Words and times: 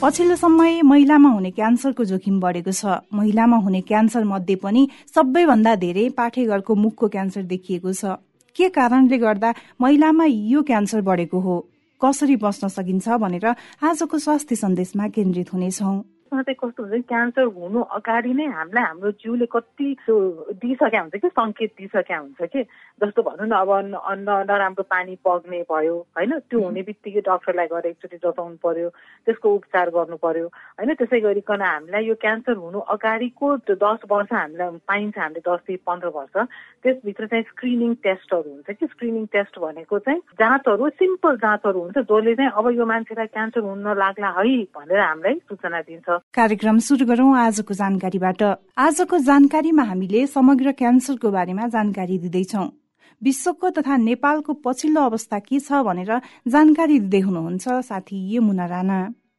पछिल्लो 0.00 0.34
समय 0.36 0.80
महिलामा 0.82 1.28
हुने 1.30 1.50
क्यान्सरको 1.50 2.04
जोखिम 2.04 2.38
बढेको 2.40 2.72
छ। 2.72 3.00
महिलामा 3.14 3.56
हुने 3.56 3.80
क्यान्सर 3.80 4.24
मध्ये 4.24 4.56
पनि 4.56 4.82
सबैभन्दा 5.14 5.74
धेरै 5.76 6.08
पाठेघरको 6.18 6.74
मुखको 6.74 7.08
क्यान्सर 7.08 7.42
देखिएको 7.48 7.92
छ। 7.92 8.18
के 8.56 8.68
कारणले 8.68 9.18
गर्दा 9.18 9.54
महिलामा 9.80 10.24
यो 10.24 10.62
क्यान्सर 10.62 11.00
बढेको 11.00 11.40
हो? 11.40 11.56
कसरी 12.00 12.36
बस्न 12.36 12.68
सकिन्छ 12.68 13.08
भनेर 13.16 13.46
आजको 13.82 14.18
स्वास्थ्य 14.18 14.56
सन्देशमा 14.56 15.08
केन्द्रित 15.08 15.52
हुनेछौँ। 15.52 15.96
चाहिँ 16.42 16.56
कस्तो 16.62 16.82
हुन्छ 16.82 17.06
क्यान्सर 17.08 17.44
हुनु 17.54 17.80
अगाडि 17.98 18.32
नै 18.34 18.46
हामीलाई 18.50 18.84
हाम्रो 18.84 19.10
जिउले 19.22 19.46
कति 19.54 19.86
दिइसकेका 20.08 21.00
हुन्छ 21.00 21.16
कि 21.22 21.28
सङ्केत 21.28 21.72
दिइसकेका 21.78 22.16
हुन्छ 22.18 22.42
कि? 22.52 22.62
जस्तो 23.02 23.22
भनौँ 23.22 23.46
न 23.46 23.54
अब 23.54 23.70
नराम्रो 24.48 24.82
पानी 24.90 25.16
पग्ने 25.24 25.60
भयो 25.70 25.94
होइन? 26.16 26.38
त्यो 26.50 26.60
हुने 26.60 26.82
बित्तिकै 26.88 27.20
डक्टरलाई 27.28 27.66
गएर 27.72 27.86
एकचोटि 27.86 28.16
जताउनु 28.16 28.56
पर्यो 28.62 28.88
त्यसको 29.26 29.54
उपचार 29.54 29.90
गर्नु 29.96 30.16
पर्यो 30.22 30.46
होइन? 30.46 30.94
त्यसै 30.94 31.20
गरिकन 31.20 31.62
हामीलाई 31.62 32.04
यो 32.04 32.14
क्यान्सर 32.24 32.56
हुनु 32.64 32.78
अगाडिको 32.94 33.46
दस 33.84 34.00
वर्ष 34.10 34.32
हामीलाई 34.32 34.78
पाइन्छ 34.88 35.18
हामीले 35.18 35.42
दसदेखि 35.48 35.82
पन्ध्र 35.86 36.08
वर्ष 36.18 36.34
त्यसभित्र 36.82 37.26
चाहिँ 37.26 37.44
स्क्रिनिङ 37.52 37.94
टेस्टहरू 38.06 38.50
हुन्छ 38.50 38.70
कि? 38.78 38.86
स्क्रिनिङ 38.86 39.26
टेस्ट 39.34 39.58
भनेको 39.58 39.98
चाहिँ 39.98 40.20
जाँचहरू 40.38 40.88
सिम्पल 41.00 41.36
जाँचहरू 41.44 41.80
हुन्छ 41.80 41.98
जसले 41.98 42.34
चाहिँ 42.34 42.50
अब 42.50 42.70
यो 42.78 42.86
मान्छेलाई 42.86 43.26
क्यान्सर 43.34 43.60
हुन 43.60 43.88
लाग्ला 43.98 44.28
है 44.38 44.56
भनेर 44.76 45.00
हामीलाई 45.00 45.34
सूचना 45.48 45.80
दिन्छ। 45.88 46.08
कार्यक्रम 46.34 46.78
सुरु 46.78 47.06
गरौँ 47.06 47.36
आजको 47.38 47.74
जानकारीबाट। 47.74 48.42
आजको 48.76 49.18
जानकारीमा 49.18 49.82
हामीले 49.84 50.26
समग्र 50.26 50.72
क्यान्सरको 50.72 51.30
बारेमा 51.30 51.66
जानकारी 51.70 52.18
दिँदैछौ। 52.18 52.64
विश्वको 53.22 53.70
तथा 53.70 53.96
नेपालको 53.98 54.52
पछिल्लो 54.64 55.02
अवस्था 55.02 55.38
के 55.38 55.60
छ 55.60 55.82
भनेर 55.86 56.10
जानकारी 56.48 56.98
दिँदै 56.98 57.20
हुनुहुन्छ 57.20 57.78
साथी 57.86 58.18
यमुना 58.34 58.66
राणा। 58.66 58.98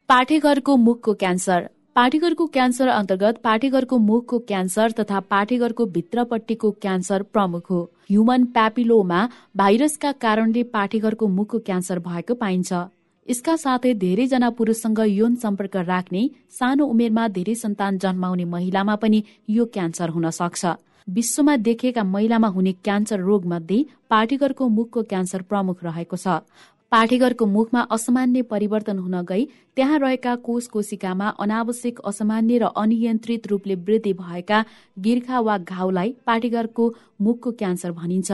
पाठेघरको 0.10 0.78
मुखको 0.78 1.14
क्यान्सर। 1.20 1.68
पाठेघरको 1.96 2.48
क्यान्सर 2.56 2.88
अन्तर्गत 2.96 3.44
पाठेघरको 3.44 3.98
मुखको 4.00 4.40
क्यान्सर 4.48 4.92
तथा 5.00 5.20
पाठेघरको 5.28 5.86
भित्रपट्टिको 5.92 6.72
क्यान्सर 6.82 7.24
प्रमुख 7.36 7.72
हो। 7.72 7.84
ह्युमन 8.10 8.46
प्यापिलोमा 8.56 9.30
भाइरसका 9.58 10.12
कारणले 10.24 10.64
पाठेघरको 10.72 11.28
मुखको 11.28 11.60
क्यान्सर 11.60 12.00
भएको 12.08 12.34
पाइन्छ। 12.36 12.74
यसका 13.28 13.56
साथै 13.58 13.94
धेरैजना 13.96 14.50
पुरुषसँग 14.58 15.00
यौन 15.10 15.36
सम्पर्क 15.44 15.76
राख्ने 15.86 16.22
सानो 16.58 16.86
उमेरमा 16.86 17.28
धेरै 17.38 17.56
सन्तान 17.56 17.98
जन्माउने 17.98 18.46
महिलामा 18.46 18.96
पनि 19.04 19.22
यो 19.50 19.66
क्यान्सर 19.74 20.10
हुन 20.10 20.30
सक्छ। 20.32 20.74
विश्वमा 21.08 21.56
देखिएका 21.66 22.04
महिलामा 22.06 22.48
हुने 22.48 22.72
क्यान्सर 22.86 23.20
रोग 23.22 23.46
मध्ये 23.48 23.80
पार्टिगरको 24.10 24.68
मुखको 24.70 25.04
क्यान्सर 25.10 25.42
प्रमुख 25.50 25.84
रहेको 25.84 26.18
छ। 26.18 26.38
पाठेघरको 26.92 27.46
मुखमा 27.48 27.82
असामान्य 27.92 28.42
परिवर्तन 28.46 28.98
हुन 29.00 29.22
गई 29.26 29.46
त्यहाँ 29.76 29.98
रहेका 30.00 30.36
कोष 30.46 30.68
कोशिकामा 30.70 31.28
अनावश्यक 31.42 32.02
असामान्य 32.06 32.58
र 32.58 32.70
अनियन्त्रित 32.78 33.48
रूपले 33.48 33.76
वृद्धि 33.88 34.14
भएका 34.22 34.60
गिर्खा 34.98 35.40
वा 35.40 35.58
घाउलाई 35.66 36.14
पाठेघरको 36.26 36.86
मुखको 37.22 37.52
क्यान्सर 37.60 37.92
भनिन्छ। 37.92 38.32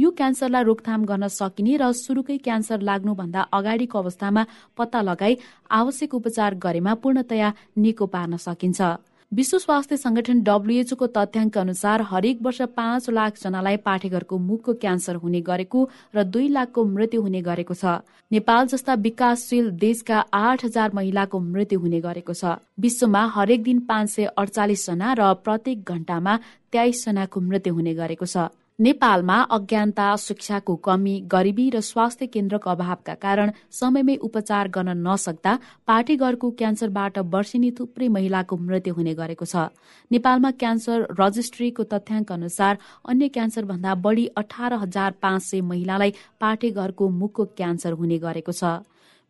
यो 0.00 0.10
क्यान्सरलाई 0.12 0.64
रोकथाम 0.64 1.04
गर्न 1.04 1.28
सकिने 1.30 1.76
र 1.76 1.92
सुरुकै 1.94 2.38
क्यान्सर 2.40 2.80
लाग्नुभन्दा 2.88 3.40
अगाडिको 3.52 3.98
अवस्थामा 3.98 4.42
पत्ता 4.78 5.00
लगाई 5.02 5.36
आवश्यक 5.72 6.14
उपचार 6.14 6.54
गरेमा 6.64 6.94
पूर्णतया 7.02 7.52
निको 7.78 8.06
पार्न 8.08 8.36
सकिन्छ। 8.38 8.80
विश्व 9.32 9.58
स्वास्थ्य 9.58 9.96
संगठन 9.96 10.40
डब्लुएचओको 10.42 11.06
तथ्याङ्क 11.06 11.58
अनुसार 11.58 12.02
हरेक 12.02 12.38
वर्ष 12.42 12.60
पाँच 12.74 13.10
लाख 13.10 13.36
जनालाई 13.38 13.76
पाठेघरको 13.84 14.38
मुखको 14.40 14.72
क्यान्सर 14.74 15.16
हुने 15.22 15.40
गरेको 15.40 15.80
र 16.14 16.24
दुई 16.26 16.48
लाखको 16.48 16.84
मृत्यु 16.84 17.20
हुने 17.22 17.40
गरेको 17.40 17.74
छ। 17.74 17.84
नेपाल 18.30 18.66
जस्ता 18.66 18.94
विकासशील 19.06 19.70
देशका 19.78 20.18
आठ 20.34 20.64
हजार 20.64 20.90
महिलाको 20.94 21.38
मृत्यु 21.38 21.78
हुने 21.78 22.00
गरेको 22.00 22.34
छ। 22.34 22.58
विश्वमा 22.78 23.22
हरेक 23.36 23.62
दिन 23.62 23.78
पाँच 23.86 24.10
सय 24.10 24.24
अडचालिस 24.34 24.86
जना 24.86 25.08
र 25.14 25.32
प्रत्येक 25.46 25.78
घण्टामा 25.86 26.34
तेइस 26.72 27.04
जनाको 27.06 27.40
मृत्यु 27.40 27.74
हुने 27.74 27.94
गरेको 27.94 28.26
छ। 28.26 28.50
नेपालमा 28.80 29.34
अज्ञानता 29.52 30.04
शिक्षाको 30.16 30.74
कमी 30.76 31.14
गरिबी 31.32 31.64
र 31.70 31.80
स्वास्थ्य 31.82 32.26
केन्द्रको 32.26 32.70
अभावका 32.70 33.14
कारण 33.14 33.50
समयमै 33.70 34.14
उपचार 34.24 34.68
गर्न 34.76 34.94
नसक्दा 34.98 35.52
पार्टीघरको 35.86 36.50
क्यान्सरबाट 36.58 37.18
वर्षिनी 37.34 37.70
थुप्रै 37.78 38.08
महिलाको 38.08 38.56
मृत्यु 38.58 38.94
हुने 38.94 39.14
गरेको 39.14 39.44
छ। 39.44 39.68
नेपालमा 40.10 40.50
क्यान्सर 40.56 41.06
रजिस्ट्रीको 41.20 41.84
तथ्याङ्क 41.92 42.32
अनुसार 42.32 42.78
अन्य 43.06 43.28
क्यान्सर 43.36 43.64
भन्दा 43.68 43.94
बढ़ी 44.00 44.26
अठार 44.40 44.80
हजार 44.84 45.10
पाँच 45.20 45.42
सय 45.44 45.60
महिलालाई 45.68 46.14
पार्टीघरको 46.40 47.08
मुखको 47.20 47.44
क्यान्सर 47.60 48.00
हुने 48.00 48.18
गरेको 48.18 48.52
छ। 48.52 48.80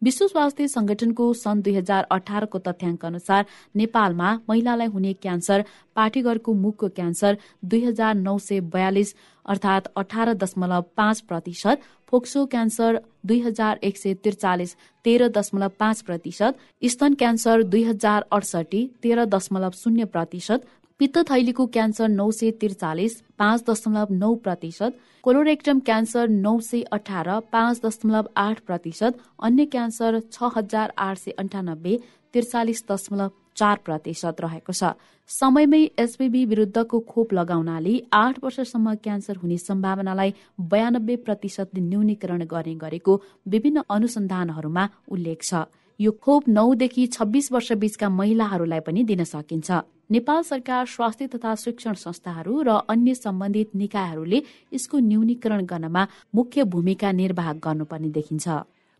विश्व 0.03 0.27
स्वास्थ्य 0.27 0.67
संगठनको 0.69 1.33
सन् 1.35 1.61
दुई 1.63 1.75
हजार 1.75 2.07
अठारको 2.11 2.59
तथ्याङ्क 2.61 3.05
अनुसार 3.05 3.45
नेपालमा 3.77 4.29
महिलालाई 4.49 4.87
हुने 4.89 5.13
क्यान्सर 5.19 5.65
पाठीघरको 5.97 6.53
मुखको 6.61 6.89
क्यान्सर 6.91 7.37
दुई 7.65 7.85
हजार 7.85 8.15
नौ 8.17 8.37
सय 8.41 8.61
बयालिस 8.73 9.15
अर्थात 9.47 9.93
अठार 9.97 10.33
दशमलव 10.37 10.85
पाँच 10.97 11.21
प्रतिशत 11.29 11.85
फोक्सो 12.13 12.47
क्यान्सर 12.49 13.01
दुई 13.27 13.41
हजार 13.41 13.79
एक 13.83 13.97
सय 13.97 14.15
त्रिचालिस 14.25 14.75
तेह्र 15.05 15.29
दशमलव 15.31 15.77
पाँच 15.79 16.01
प्रतिशत 16.03 16.67
स्तन 16.87 17.15
क्यान्सर 17.17 17.63
दुई 17.69 17.83
हजार 17.85 18.25
अडसठी 18.33 18.87
तेह्र 19.03 19.25
दशमलव 19.31 19.71
शून्य 19.77 20.05
प्रतिशत 20.15 20.67
पित्त 21.01 21.19
थैलीको 21.31 21.65
क्यान्सर 21.67 22.09
नौ 22.11 22.31
सय 22.31 22.51
त्रिचालिस 22.61 23.13
पाँच 23.39 23.63
दशमलव 23.69 24.09
नौ 24.13 24.35
प्रतिशत 24.45 24.97
कोलोरेक्टम 25.25 25.79
क्यान्सर 25.81 26.29
नौ 26.29 26.59
सय 26.61 26.81
अठार 26.93 27.29
पाँच 27.53 27.81
दशमलव 27.85 28.27
आठ 28.39 28.59
प्रतिशत 28.67 29.21
अन्य 29.43 29.65
क्यान्सर 29.67 30.19
छ 30.27 30.51
हजार 30.57 30.93
आठ 31.01 31.19
सय 31.19 31.31
अन्ठानब्बे 31.41 31.97
त्रिचालिस 32.35 32.83
दशमलव 32.91 33.31
चार 33.57 33.79
प्रतिशत 33.85 34.41
रहेको 34.41 34.73
छ। 34.73 34.91
समयमै 35.31 35.81
एसबीबी 35.99 36.45
विरुद्धको 36.47 37.01
खोप 37.09 37.33
लगाउनाले 37.33 37.95
आठ 38.15 38.43
वर्षसम्म 38.45 38.95
क्यान्सर 39.05 39.37
हुने 39.37 39.59
सम्भावनालाई 39.59 40.35
बयानब्बे 40.73 41.17
प्रतिशत 41.27 41.81
न्यूनीकरण 41.87 42.45
गर्ने 42.51 42.75
गरेको 42.83 43.15
विभिन्न 43.47 43.85
अनुसन्धानहरूमा 43.89 44.85
उल्लेख 45.09 45.41
छ। 45.43 45.65
यो 46.01 46.13
खोप 46.21 46.49
नौदेखि 46.51 47.07
छब्बीस 47.09 47.51
वर्ष 47.53 47.73
बीचका 47.81 48.09
महिलाहरूलाई 48.19 48.81
पनि 48.87 49.05
दिन 49.13 49.25
सकिन्छ। 49.25 49.81
नेपाल 50.11 50.43
सरकार 50.43 50.87
स्वास्थ्य 50.87 51.27
तथा 51.35 51.55
शिक्षण 51.55 51.95
संस्थाहरू 51.95 52.63
र 52.63 52.71
अन्य 52.91 53.15
सम्बन्धित 53.15 53.75
निकायहरूले 53.77 54.43
यसको 54.75 54.99
न्यूनीकरण 54.99 55.65
गर्नमा 55.65 56.07
मुख्य 56.35 56.65
भूमिका 56.67 57.13
निर्वाह 57.13 57.53
गर्नुपर्ने 57.65 58.11
देखिन्छ। 58.11 58.49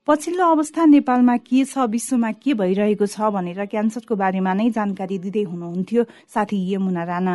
पछिल्लो 0.09 0.45
अवस्था 0.51 0.85
नेपालमा 0.87 1.37
के 1.43 1.65
छ 1.65 1.91
विश्वमा 1.91 2.31
के 2.39 2.55
भइरहेको 2.55 3.07
छ 3.07 3.31
भनेर 3.35 3.65
क्यान्सरको 3.67 4.17
बारेमा 4.17 4.55
नै 4.55 4.71
जानकारी 4.71 5.19
दिँदै 5.19 5.43
हुनुहुन्थ्यो 5.51 6.05
साथी 6.35 6.59
यमुना 6.73 7.05
राणा। 7.05 7.35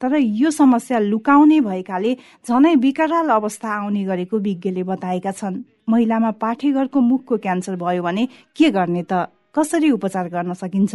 तर 0.00 0.14
यो 0.16 0.50
समस्या 0.50 0.98
लुकाउने 0.98 1.60
भएकाले 1.60 2.16
झनै 2.48 2.74
विकराल 2.76 3.28
अवस्था 3.30 3.68
आउने 3.74 4.04
गरेको 4.04 4.38
विज्ञले 4.38 4.82
बताएका 4.82 5.30
छन्। 5.30 5.62
महिलामा 5.88 6.30
पाठेघरको 6.42 7.00
मुखको 7.00 7.36
क्यान्सर 7.38 7.76
भयो 7.76 8.02
भने 8.02 8.28
के 8.56 8.70
गर्ने 8.70 9.02
त? 9.02 9.26
कसरी 9.56 9.90
उपचार 9.90 10.28
गर्न 10.28 10.52
सकिन्छ? 10.52 10.94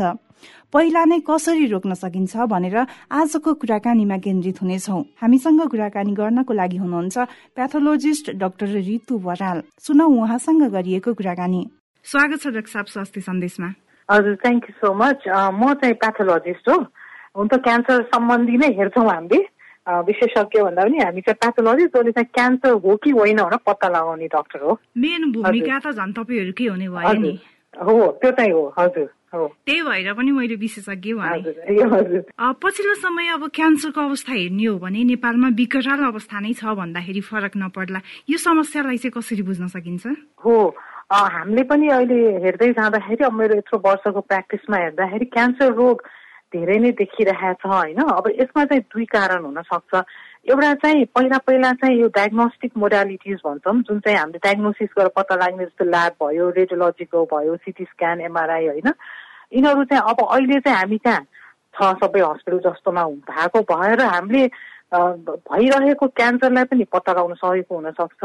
पहिला 0.74 1.04
नै 1.06 1.20
कसरी 1.26 1.66
रोक्न 1.74 1.94
सकिन्छ 1.98 2.46
भनेर 2.46 2.78
आजको 3.10 3.54
कुराकानीमा 3.58 4.18
केन्द्रित 4.22 4.62
हुनेछौ। 4.62 5.00
हामीसँग 5.22 5.62
कुराकानी 5.72 6.14
गर्नको 6.14 6.54
लागि 6.54 6.78
हुनुहुन्छ 6.78 7.18
प्याथोलोजिस्ट 7.58 8.32
डाक्टर 8.38 8.68
रितु 8.86 9.18
बराल। 9.18 9.58
सुनौ 9.82 10.08
उहाँसँग 10.08 10.64
गरिएको 10.78 11.14
कुराकानी। 11.14 11.62
स्वागत 12.06 12.40
छ 12.42 12.86
स्वास्थ्य 12.94 13.22
सन्देशमा। 13.22 13.70
हजुर 14.10 14.36
थ्याङ्क 14.36 14.64
यू 14.70 14.74
सो 14.78 14.94
मच 14.94 15.20
म 15.58 15.74
चाहिँ 15.82 15.96
प्याथोलोजिस्ट 15.98 16.70
हो। 16.70 16.78
हुन 17.36 17.48
त 17.48 17.54
क्यान्सर 17.64 18.04
सम्बन्धी 18.12 18.58
नै 18.58 18.70
हेर्छौँ 18.78 19.08
हामीले। 19.08 19.40
विशेषज्ञ 19.82 20.62
भन्दा 20.62 20.84
पनि 20.84 20.98
हामी 21.00 21.22
चाहिँ 21.26 21.40
प्याथोलोजिस्ट 21.42 21.96
जसले 21.96 22.12
चाहिँ 22.12 22.30
क्यान्सर 22.34 22.72
हो 22.84 22.96
कि 23.02 23.10
होइन 23.12 23.40
भनेर 23.42 23.58
पत्ता 23.66 23.88
लगाउने 23.90 24.28
डक्टर 24.30 24.60
हो। 24.62 24.78
मेन 24.98 25.32
भूमिका 25.34 25.78
त 25.80 25.96
झन् 25.98 26.14
तपाईँहरूकै 26.14 26.66
हुने 26.70 26.88
भयो 26.92 27.14
नि? 27.18 27.34
हो 27.74 27.96
त्यो 28.22 28.32
चाहिँ 28.38 28.52
हो 28.52 28.64
हजुर 28.78 29.10
त्यही 29.32 29.82
भएर 29.82 30.14
पनि 30.14 30.32
मैले 30.38 30.56
विशेषज्ञ 30.60 31.14
भने। 31.18 32.20
पछिल्लो 32.62 32.96
समय 33.00 33.28
अब 33.34 33.44
क्यान्सरको 33.56 34.02
अवस्था 34.02 34.32
हेर्ने 34.32 34.66
हो 34.68 34.78
भने 34.78 35.04
नेपालमा 35.08 35.48
विकराल 35.56 36.04
अवस्था 36.12 36.40
नै 36.46 36.54
छ 36.54 36.76
भन्दाखेरि 36.78 37.22
फरक 37.32 37.54
नपर्ला। 37.58 38.00
यो 38.30 38.38
समस्यालाई 38.38 38.98
चाहिँ 39.02 39.16
कसरी 39.18 39.44
बुझ्न 39.48 39.68
सकिन्छ? 39.72 40.04
हो 40.46 40.56
हामीले 41.10 41.64
पनि 41.64 41.88
अहिले 41.90 42.20
हेर्दै 42.44 42.70
जाँदाखेरि 42.76 43.24
अब 43.24 43.34
मेरो 43.34 43.56
यत्रो 43.58 43.78
वर्षको 43.82 44.20
प्र्याक्टिसमा 44.20 44.78
हेर्दाखेरि 44.78 45.26
क्यान्सर 45.32 45.74
रोग 45.74 45.98
धेरै 46.54 46.78
नै 46.80 46.92
देखिरहेको 47.00 47.54
छ 47.62 47.72
होइन? 47.72 48.00
अब 48.04 48.28
यसमा 48.40 48.66
चाहिँ 48.66 48.84
दुई 48.84 49.06
कारण 49.08 49.46
हुन 49.46 49.62
सक्छ 49.64 50.04
एउटा 50.52 50.74
चाहिँ 50.84 51.06
पहिला 51.16 51.38
पहिला 51.48 51.72
चाहिँ 51.82 52.00
यो 52.00 52.08
डायग्नोस्टिक 52.16 52.72
मोडालिटिज 52.78 53.40
भन्छौँ 53.46 53.76
जुन 53.88 54.00
चाहिँ 54.00 54.18
हामीले 54.20 54.40
डायग्नोसिस 54.44 54.90
गरेर 54.98 55.12
पत्ता 55.16 55.36
लाग्ने 55.36 55.66
जस्तो 55.66 55.86
ल्याब 55.86 56.14
भयो 56.24 56.50
रेडियोलोजीको 56.58 57.26
भयो 57.34 57.56
सिटी 57.56 57.84
स्क्यान 57.84 58.22
एमआरआई 58.22 58.68
होइन? 58.68 58.90
यिनीहरू 59.54 59.84
चाहिँ 59.86 60.04
अब 60.04 60.20
अहिले 60.28 60.60
चाहिँ 60.60 60.78
हामी 60.78 60.98
कहाँ? 61.06 61.24
छ 61.72 61.80
सबै 62.04 62.20
हस्पिटल 62.20 62.60
जस्तोमा 62.68 63.04
भएको 63.32 63.60
भएर 63.72 64.02
हामीले 64.02 64.48
भइरहेको 64.92 66.08
क्यान्सरलाई 66.20 66.64
पनि 66.68 66.84
पत्ता 66.92 67.12
लगाउन 67.12 67.34
सकेको 67.40 67.76
हुनसक्छ। 67.76 68.24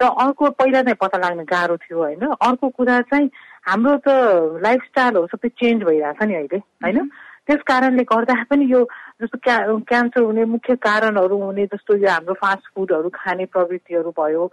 र 0.00 0.04
अर्को 0.24 0.50
पहिला 0.56 0.80
चाहिँ 0.82 0.96
पत्ता 1.00 1.18
लाग्न 1.18 1.44
गाह्रो 1.44 1.76
थियो 1.76 1.98
होइन? 1.98 2.24
अर्को 2.32 2.68
कुरा 2.68 3.00
चाहिँ 3.12 3.30
हाम्रो 3.68 3.96
त 4.06 4.08
लाइफस्टाइलहरू 4.64 5.26
सबै 5.26 5.48
चेन्ज 5.60 5.82
भइरहेछ 5.84 6.22
नि 6.22 6.34
अहिले 6.34 6.58
होइन? 6.84 7.10
त्यस 7.48 7.62
कारणले 7.66 8.02
गर्दा 8.02 8.34
पनि 8.50 8.64
यो 8.68 8.84
जस्तो 9.20 9.38
क्या 9.42 9.58
क्यान्सर 9.88 10.20
हुने 10.20 10.44
मुख्य 10.44 10.74
कारणहरू 10.76 11.36
हुने 11.42 11.64
जस्तो 11.66 11.96
यो 11.96 12.08
हाम्रो 12.10 12.34
फास्ट 12.34 12.66
फुडहरू 12.74 13.08
खाने 13.14 13.44
प्रवृत्तिहरू 13.44 14.10
भयो 14.10 14.44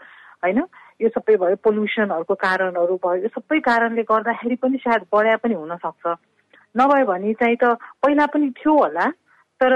होइन? 0.44 0.59
यो 1.01 1.09
सबै 1.09 1.36
भयो 1.36 1.56
पोल्युसनहरूको 1.63 2.36
कारणहरू 2.39 2.95
भयो 3.03 3.21
यो 3.21 3.27
सबै 3.36 3.59
कारणले 3.59 4.03
गर्दाखेरि 4.12 4.56
पनि 4.56 4.77
सायद 4.77 5.03
बढाइ 5.12 5.36
पनि 5.44 5.53
हुनसक्छ। 5.53 6.15
नभए 6.75 7.03
भने 7.03 7.33
चाहिँ 7.33 7.57
त 7.63 7.75
पहिला 8.03 8.25
पनि 8.25 8.50
थियो 8.50 8.74
होला 8.80 9.09
तर 9.62 9.74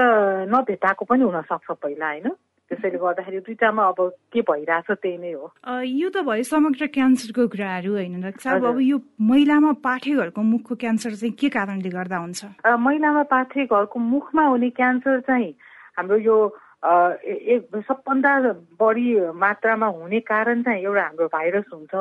नभेटाएको 0.47 1.05
पनि 1.05 1.23
हुनसक्छ 1.23 1.71
पहिला 1.71 2.07
होइन? 2.07 2.27
त्यसैले 2.69 2.97
गर्दाखेरि 3.01 3.39
दुइटामा 3.49 3.83
अब 3.89 3.99
के 4.33 4.41
भइरहेछ 4.45 4.89
त्यही 5.01 5.17
नै 5.17 5.31
हो। 5.33 5.45
यो 5.81 6.09
त 6.13 6.21
भयो 6.21 6.43
समग्र 6.45 6.87
क्यान्सरको 6.93 7.47
कुराहरू 7.49 7.91
होइन 7.97 8.21
अब 8.29 8.79
यो 8.85 8.97
महिलामा 9.17 9.71
पाठे 9.81 10.13
घरको 10.13 10.41
मुखको 10.41 10.75
क्यान्सर 10.77 11.11
चाहिँ 11.17 11.33
के 11.33 11.49
कारणले 11.49 11.89
गर्दा 11.89 12.17
हुन्छ? 12.23 12.39
महिलामा 12.61 13.23
पाठे 13.33 13.65
घरको 13.65 13.97
मुखमा 13.99 14.43
हुने 14.45 14.69
क्यान्सर 14.77 15.19
चाहिँ 15.25 15.51
हाम्रो 15.97 16.17
यो 16.21 16.37
सबभन्दा 16.79 18.31
बढी 18.79 19.07
मात्रामा 19.35 19.87
हुने 19.99 20.19
कारण 20.23 20.61
चाहिँ 20.63 20.83
एउटा 20.83 21.03
हाम्रो 21.03 21.27
भाइरस 21.27 21.65
हुन्छ। 21.73 21.93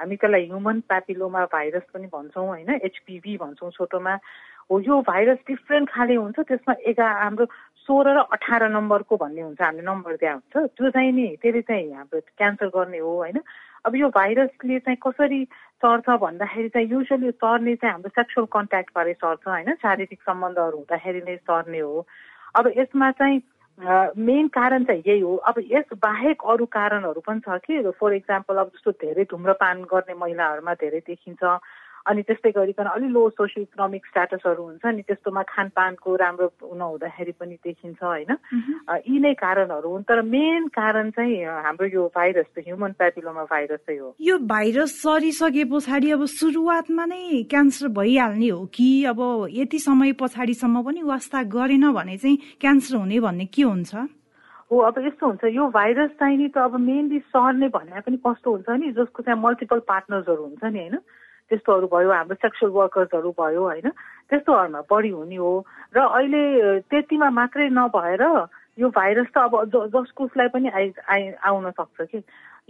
हामी 0.00 0.16
त्यसलाई 0.16 0.44
ह्युमन 0.48 0.80
प्यापिलोमा 0.88 1.44
भाइरस 1.52 1.82
पनि 1.94 2.06
भन्छौँ 2.08 2.46
होइन? 2.46 2.70
एचपिभी 2.88 3.36
भन्छौँ 3.36 3.70
छोटोमा। 3.70 4.14
हो 4.70 4.80
यो 4.80 5.00
भाइरस 5.02 5.38
डिफ्रेन्ट 5.48 5.90
खाले 5.90 6.14
हुन्छ। 6.14 6.38
त्यसमा 6.40 6.74
एघार 6.88 7.16
हाम्रो 7.22 7.44
सोह्र 7.84 8.08
र 8.16 8.18
अठार 8.32 8.62
नम्बरको 8.70 9.16
भन्ने 9.16 9.42
हुन्छ 9.42 9.60
हामीले 9.60 9.84
नम्बर 9.84 10.16
त्यहाँ 10.16 10.36
हुन्छ। 10.40 10.72
त्यो 10.76 10.90
चाहिँ 10.90 11.12
नि 11.12 11.26
त्यसले 11.42 11.62
चाहिँ 11.62 11.92
हाम्रो 11.92 12.20
क्यान्सर 12.38 12.68
गर्ने 12.72 12.98
हो 12.98 13.12
होइन? 13.16 13.38
अब 13.84 13.96
यो 13.96 14.08
भाइरसले 14.08 14.78
चाहिँ 14.78 14.98
कसरी 15.04 15.44
सर्छ 15.80 16.08
भन्दाखेरि 16.10 16.68
चाहिँ 16.68 16.88
युजली 16.88 17.30
सर्ने 17.30 17.74
चाहिँ 17.76 17.92
हाम्रो 17.92 18.08
सेक्सुअल 18.08 18.46
कन्ट्याक्टबारे 18.52 19.12
सर्छ 19.12 19.48
होइन? 19.48 19.74
शारीरिक 19.74 20.20
सम्बन्धहरू 20.22 20.76
हुँदाखेरि 20.76 21.20
नै 21.28 21.36
सर्ने 21.36 21.78
हो। 21.78 22.06
अब 22.54 22.72
यसमा 22.76 23.10
चाहिँ 23.10 23.38
मेन 23.80 24.48
कारण 24.48 24.84
चाहिँ 24.84 25.02
यही 25.06 25.20
हो। 25.20 25.36
अब 25.36 25.54
यस 25.72 25.84
बाहेक 26.02 26.42
अरू 26.44 26.64
कारणहरू 26.66 27.20
पनि 27.20 27.40
छ 27.40 27.58
कि 27.64 27.90
फर 27.90 28.12
इक्जाम्पल 28.12 28.56
अब 28.56 28.70
जस्तो 28.74 28.90
धेरै 28.90 29.24
धुम्रपान 29.24 29.82
गर्ने 29.84 30.14
महिलाहरूमा 30.14 30.74
धेरै 30.74 31.00
देखिन्छ। 31.06 31.42
अनि 32.06 32.22
त्यस्तै 32.22 32.50
गरिकन 32.56 32.88
अलि 32.96 33.08
लो 33.08 33.28
सोसियो 33.30 33.62
इकोनोमिक 33.62 34.06
स्ट्याटसहरू 34.06 34.62
हुन्छ 34.62 34.84
नि 34.86 35.02
त्यस्तोमा 35.02 35.42
खानपानको 35.48 36.16
राम्रो 36.16 36.48
नहुँदाखेरि 36.74 37.32
पनि 37.40 37.54
देखिन्छ 37.64 38.02
होइन। 38.02 38.32
यी 39.04 39.18
नै 39.20 39.32
कारणहरू 39.36 39.88
हुन् 39.90 40.08
तर 40.08 40.22
मेन 40.24 40.66
कारण 40.72 41.10
चाहिँ 41.10 41.44
हाम्रो 41.44 41.86
यो 41.86 42.06
भाइरस 42.16 42.46
त 42.56 42.64
ह्युमन 42.66 42.92
प्यापिलोमा 42.96 43.44
भाइरस 43.52 43.80
चाहिँ 43.86 44.00
हो। 44.00 44.14
यो 44.20 44.38
भाइरस 44.48 44.90
सरिसके 45.02 45.64
पछाडि 45.72 46.10
अब 46.10 46.24
सुरुवातमा 46.24 47.04
नै 47.04 47.42
क्यान्सर 47.50 47.88
भइहाल्ने 47.92 48.48
हो 48.48 48.64
कि 48.74 48.88
अब 49.12 49.20
यति 49.52 49.78
समय 49.78 50.12
पछाडिसम्म 50.20 50.82
पनि 50.82 51.02
वास्ता 51.04 51.42
गरेन 51.52 51.92
भने 51.92 52.16
चाहिँ 52.16 52.38
क्यान्सर 52.60 52.96
हुने 52.96 53.20
भन्ने 53.20 53.46
के 53.52 53.62
हुन्छ? 53.62 53.94
हो 54.70 54.78
अब 54.88 54.94
यस्तो 55.04 55.26
हुन्छ 55.26 55.44
यो 55.52 55.68
भाइरस 55.68 56.10
चाहिँ 56.16 56.36
नि 56.38 56.48
त 56.48 56.58
अब 56.58 56.74
मेनली 56.80 57.18
सर्ने 57.28 57.68
भने 57.68 58.00
पनि 58.00 58.16
कस्तो 58.26 58.50
हुन्छ 58.50 58.68
नि 58.70 58.92
जसको 58.96 59.22
चाहिँ 59.22 59.40
मल्टिपल 59.42 59.78
पार्टनर्सहरू 59.88 60.42
हुन्छ 60.42 60.64
नि 60.64 60.78
होइन? 60.78 60.98
त्यस्तोहरू 61.50 61.86
भयो 61.86 62.10
हाम्रो 62.10 62.34
सेक्सुअल 62.34 62.72
वर्कर्सहरू 62.72 63.30
भयो 63.30 63.62
होइन? 63.62 63.88
त्यस्तोहरूमा 64.30 64.80
बढी 64.90 65.10
हुने 65.10 65.36
हो। 65.36 65.52
र 65.94 65.98
अहिले 65.98 66.42
त्यतिमा 66.90 67.30
मात्रै 67.30 67.68
नभएर 67.68 68.22
यो 68.78 68.88
भाइरस 68.88 69.26
त 69.34 69.38
अब 69.38 69.54
जसकोसलाई 69.94 70.48
पनि 70.54 70.68
आइ 70.70 70.92
आइ 71.08 71.22
आउन 71.42 71.70
सक्छ 71.70 71.98
कि। 72.00 72.18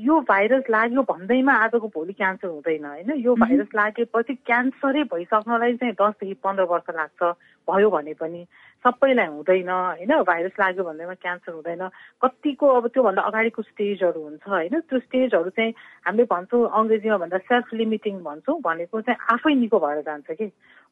यो 0.00 0.20
भाइरस 0.28 0.64
लाग्यो 0.70 1.02
भन्दैमा 1.02 1.52
आजको 1.64 1.88
भोलि 1.94 2.12
क्यान्सर 2.12 2.48
हुँदैन 2.48 2.84
होइन? 2.84 3.10
यो 3.20 3.34
भाइरस 3.34 3.68
लागेपछि 3.74 4.34
क्यान्सरै 4.48 5.02
भइसक्नलाई 5.12 5.76
चाहिँ 5.76 5.94
दसदेखि 5.94 6.34
पन्ध्र 6.44 6.64
वर्ष 6.72 6.90
लाग्छ 6.96 7.22
भयो 7.68 7.90
भने 7.90 8.14
पनि 8.14 8.44
सबैलाई 8.84 9.26
हुँदैन 9.26 9.70
होइन? 9.70 10.12
भाइरस 10.24 10.52
लाग्यो 10.60 10.84
भन्दैमा 10.84 11.14
क्यान्सर 11.14 11.52
हुँदैन। 11.52 11.88
कतिको 12.22 12.66
अब 12.66 12.86
त्योभन्दा 12.88 13.22
अगाडिको 13.22 13.62
स्टेजहरू 13.62 14.20
हुन्छ 14.24 14.48
होइन? 14.48 14.80
त्यो 14.88 14.98
स्टेजहरू 14.98 15.50
चाहिँ 15.50 15.72
हामीले 16.06 16.24
भन्छौँ 16.32 16.68
अङ्ग्रेजीमा 16.80 17.16
भन्दा 17.16 17.38
सेल्फ 17.38 17.74
लिमिटिङ 17.74 18.22
भन्छौँ 18.24 18.60
भनेको 18.64 19.00
चाहिँ 19.00 19.18
आफै 19.32 19.54
निको 19.54 19.78
भएर 19.78 20.00
जान्छ 20.00 20.30
कि। 20.32 20.46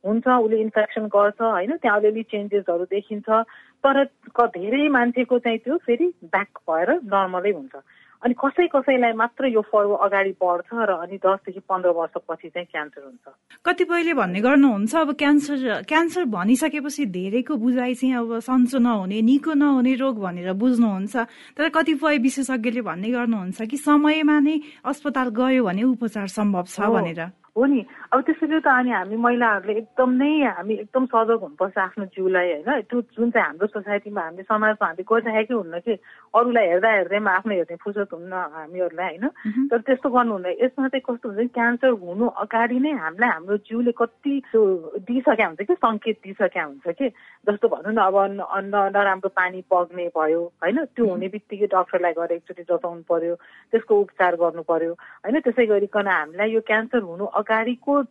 हुन्छ 0.04 0.26
उसले 0.28 0.56
इन्फेक्सन 0.60 1.06
गर्छ 1.08 1.40
होइन? 1.40 1.76
त्यहाँ 1.76 1.98
अलिअलि 1.98 2.22
चेन्जेसहरू 2.22 2.84
देखिन्छ 2.92 3.28
तर 3.84 4.04
धेरै 4.38 4.88
मान्छेको 4.88 5.38
चाहिँ 5.38 5.58
त्यो 5.58 5.76
फेरि 5.86 6.06
ब्याक 6.24 6.60
भएर 6.68 6.90
नर्मलै 7.08 7.52
हुन्छ। 7.52 7.74
अनि 8.18 8.34
कसै 8.34 8.66
कसैलाई 8.74 9.12
मात्र 9.14 9.46
यो 9.46 9.62
फर्व 9.70 9.94
अगाडि 9.94 10.32
बढ्छ 10.42 10.68
र 10.74 10.90
अनि 11.06 11.16
दसदेखि 11.22 11.60
पन्ध्र 11.70 11.90
वर्षपछि 11.94 12.48
चाहिँ 12.50 12.66
क्यान्सर 12.66 13.02
हुन्छ। 13.06 13.26
कतिपयले 13.62 14.12
भन्ने 14.18 14.40
गर्नुहुन्छ 14.42 14.94
अब 14.96 15.10
क्यान्सर 15.14 15.58
क्यान्सर 15.86 16.24
भनिसकेपछि 16.26 17.04
धेरैको 17.14 17.54
बुझाइ 17.62 17.94
चाहिँ 17.94 18.14
अब 18.18 18.38
सन्चो 18.42 18.78
नहुने 18.78 19.18
निको 19.22 19.52
नहुने 19.54 19.94
रोग 20.02 20.16
भनेर 20.18 20.52
बुझ्नुहुन्छ। 20.58 21.14
तर 21.54 21.68
कतिपय 21.70 22.18
विशेषज्ञले 22.18 22.82
भन्ने 22.82 23.08
गर्नुहुन्छ 23.14 23.58
कि 23.70 23.76
समयमा 23.86 24.38
नै 24.42 24.56
अस्पताल 24.82 25.28
गयो 25.30 25.62
भने 25.64 25.82
उपचार 25.94 26.26
सम्भव 26.26 26.66
छ 26.66 26.90
भनेर। 26.90 27.22
हो 27.58 27.66
नि। 27.66 27.80
अब 28.14 28.20
त्यसरी 28.22 28.60
त 28.62 28.68
अनि 28.70 28.90
हामी 28.94 29.16
महिलाहरूले 29.18 29.74
एकदम 29.82 30.10
नै 30.22 30.30
हामी 30.46 30.74
एकदम 30.86 31.04
सजग 31.10 31.40
हुनुपर्छ 31.42 31.78
आफ्नो 31.78 32.04
जिउलाई 32.14 32.46
होइन? 32.52 32.86
त्यो 32.86 33.00
जुन 33.18 33.30
चाहिँ 33.34 33.46
हाम्रो 33.46 33.66
सोसाइटीमा 33.74 34.22
हामीले 34.22 34.42
समाजमा 34.46 34.86
हामीले 34.86 35.04
गरिरहेकै 35.10 35.54
हुन्न 35.54 35.78
कि 35.82 35.92
अरूलाई 36.38 36.66
हेर्दा 36.70 36.90
हेर्दैमा 36.94 37.30
आफ्नो 37.38 37.52
हेर्ने 37.58 37.76
फुर्सद 37.82 38.08
हुन्न 38.14 38.32
हामीहरूलाई 38.54 39.16
होइन? 39.18 39.26
तर 39.70 39.78
त्यस्तो 39.86 40.08
गर्नु 40.14 40.32
हुँदैन 40.38 40.54
यसमा 40.62 40.88
चाहिँ 40.88 41.02
कस्तो 41.08 41.26
हुन्छ 41.28 41.50
क्यान्सर 41.58 41.92
हुनु 41.98 42.26
अगाडि 42.46 42.78
नै 42.78 42.92
हामीलाई 43.02 43.30
हाम्रो 43.34 43.56
जिउले 43.66 43.92
कति 43.98 44.34
दिइसक्या 45.08 45.46
हुन्छ 45.46 45.60
कि 45.66 45.74
सङ्केत 45.74 46.16
दिइसक्या 46.24 46.64
हुन्छ 46.64 46.86
कि? 46.94 47.08
जस्तो 47.48 47.66
भनौँ 47.68 47.92
न 47.92 47.98
अब 47.98 48.16
नराम्रो 48.94 49.28
पानी 49.34 49.62
पग्ने 49.66 50.06
भयो 50.14 50.40
होइन? 50.62 50.78
त्यो 50.94 51.04
हुने 51.10 51.28
बित्तिकै 51.34 51.66
डक्टरलाई 51.74 52.12
गएर 52.18 52.32
एकचोटि 52.38 52.62
जताउनु 52.70 53.02
पर्यो 53.10 53.34
त्यसको 53.72 53.92
उपचार 54.00 54.32
गर्नु 54.36 54.62
पर्यो 54.62 54.92
होइन? 54.92 55.40
त्यसै 55.40 55.66
गरिकन 55.66 56.06
हामीलाई 56.08 56.48
यो 56.54 56.60
क्यान्सर 56.68 57.02
हुनु 57.02 57.24
अगाडिको 57.48 58.02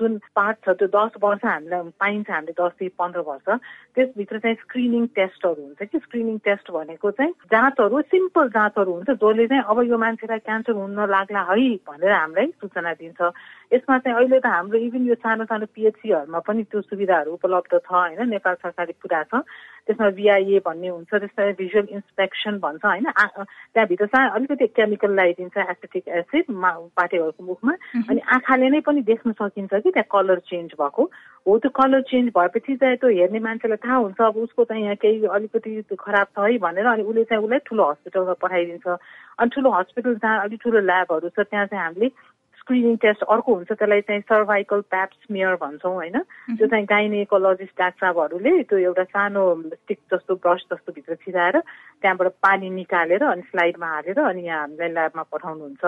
जुन 0.00 0.16
पार्ट 0.36 0.56
छ 0.64 0.72
त्यो 0.80 0.88
दस 0.88 1.20
वर्ष 1.22 1.44
हामीलाई 1.44 1.82
पाइन्छ 2.00 2.30
हामीले 2.30 2.52
दसदेखि 2.56 2.88
पन्ध्र 2.96 3.20
वर्ष 3.28 3.60
त्यसभित्र 3.94 4.38
चाहिँ 4.40 4.56
स्क्रिनिङ 4.56 5.06
टेस्टहरू 5.12 5.62
हुन्छ 5.62 5.82
कि? 5.92 5.98
स्क्रिनिङ 5.98 6.38
टेस्ट 6.48 6.70
भनेको 6.72 7.10
चाहिँ 7.20 7.32
जाँचहरू 7.52 8.00
सिम्पल 8.08 8.48
जाँचहरू 8.56 8.92
हुन्छ 8.92 9.10
जसले 9.20 9.46
चाहिँ 9.52 9.62
अब 9.68 9.82
यो 9.84 9.98
मान्छेलाई 10.00 10.38
क्यान्सर 10.48 10.72
हुन 10.80 10.96
लाग्ला 11.12 11.42
है 11.52 11.68
भनेर 11.84 12.12
हामीलाई 12.12 12.46
सूचना 12.56 12.92
दिन्छ। 13.04 13.20
यसमा 13.74 13.98
चाहिँ 14.00 14.16
अहिले 14.16 14.40
त 14.40 14.46
हाम्रो 14.48 14.78
इभन 14.80 15.04
यो 15.12 15.14
सानो 15.20 15.44
सानो 15.44 15.66
पिएचसीहरूमा 15.76 16.38
पनि 16.48 16.62
त्यो 16.64 16.80
सुविधाहरू 16.88 17.32
उपलब्ध 17.36 17.72
छ 17.84 17.92
होइन? 17.92 18.20
नेपाल 18.32 18.54
सरकारले 18.64 18.96
पुरा 18.96 19.22
छ। 19.28 19.44
त्यसमा 19.86 20.08
भिआइए 20.16 20.58
भन्ने 20.64 20.88
हुन्छ 20.88 21.10
त्यसमा 21.14 21.50
भिजुअल 21.60 21.86
इन्सपेक्सन 21.92 22.58
भन्छ 22.58 22.84
होइन? 22.84 23.06
त्यहाँभित्र 23.12 24.06
सा 24.06 24.20
अलिकति 24.34 24.66
केमिकल 24.72 25.10
लगाइदिन्छ 25.12 25.56
एसिटिक 25.70 26.08
एसिड 26.08 26.44
पाटेहरूको 26.96 27.44
मुखमा। 27.44 27.72
अनि 28.08 28.20
आँखाले 28.34 28.68
नै 28.70 28.80
पनि 28.80 29.00
देख्न 29.04 29.32
सकिन्छ 29.32 29.72
कि 29.74 29.90
त्यहाँ 29.90 30.08
कलर 30.10 30.38
चेन्ज 30.48 30.72
भएको। 30.80 31.02
हो 31.46 31.58
त्यो 31.58 31.70
कलर 31.76 32.00
चेन्ज 32.08 32.32
भएपछि 32.36 32.76
चाहिँ 32.76 32.96
त्यो 32.96 33.10
हेर्ने 33.10 33.38
मान्छेलाई 33.44 33.76
थाहा 33.84 33.96
हुन्छ 33.96 34.20
अब 34.24 34.36
उसको 34.48 34.64
चाहिँ 34.64 34.82
यहाँ 34.82 34.96
केही 34.96 35.26
अलिकति 35.28 35.96
खराब 36.00 36.26
छ 36.32 36.48
है 36.48 36.58
भनेर 36.58 36.86
अनि 36.86 37.02
उसले 37.04 37.24
चाहिँ 37.24 37.44
उसलाई 37.44 37.58
ठुलो 37.68 37.90
हस्पिटलमा 37.90 38.32
पठाइदिन्छ। 38.40 38.86
अनि 38.88 39.50
ठुलो 39.54 39.70
हस्पिटल 39.70 40.14
जहाँ 40.14 40.40
अलिक 40.44 40.60
ठुलो 40.64 40.80
ल्याबहरू 40.80 41.28
छ 41.28 41.44
त्यहाँ 41.44 41.66
चाहिँ 41.66 41.84
हामीले 41.84 42.08
स्क्रिनिङ 42.64 42.96
टेस्ट 42.96 43.22
अर्को 43.28 43.54
हुन्छ 43.54 43.72
त्यसलाई 43.72 44.00
चाहिँ 44.00 44.20
सर्भाइकल 44.20 44.80
प्याप 44.80 45.08
स्मियर 45.22 45.54
भन्छौँ 45.60 45.92
होइन? 45.94 46.16
त्यो 46.56 46.66
चाहिँ 46.66 46.84
गाइनेकोलोजिस्ट 46.84 47.76
डाक्टर 47.78 48.06
साहबहरूले 48.06 48.62
त्यो 48.62 48.78
एउटा 48.78 49.04
सानो 49.04 49.42
स्टिक 49.74 49.98
जस्तो 50.12 50.34
ब्रस 50.34 50.64
जस्तो 50.72 50.92
भित्र 50.92 51.14
छिराएर 51.14 51.60
त्यहाँबाट 51.60 52.28
पानी 52.40 52.70
निकालेर 52.70 53.24
अनि 53.24 53.42
स्लाइडमा 53.42 53.86
हालेर 53.86 54.18
अनि 54.20 54.42
यहाँ 54.42 54.60
हामीलाई 54.60 54.88
ल्याबमा 54.88 55.22
पठाउनुहुन्छ। 55.32 55.84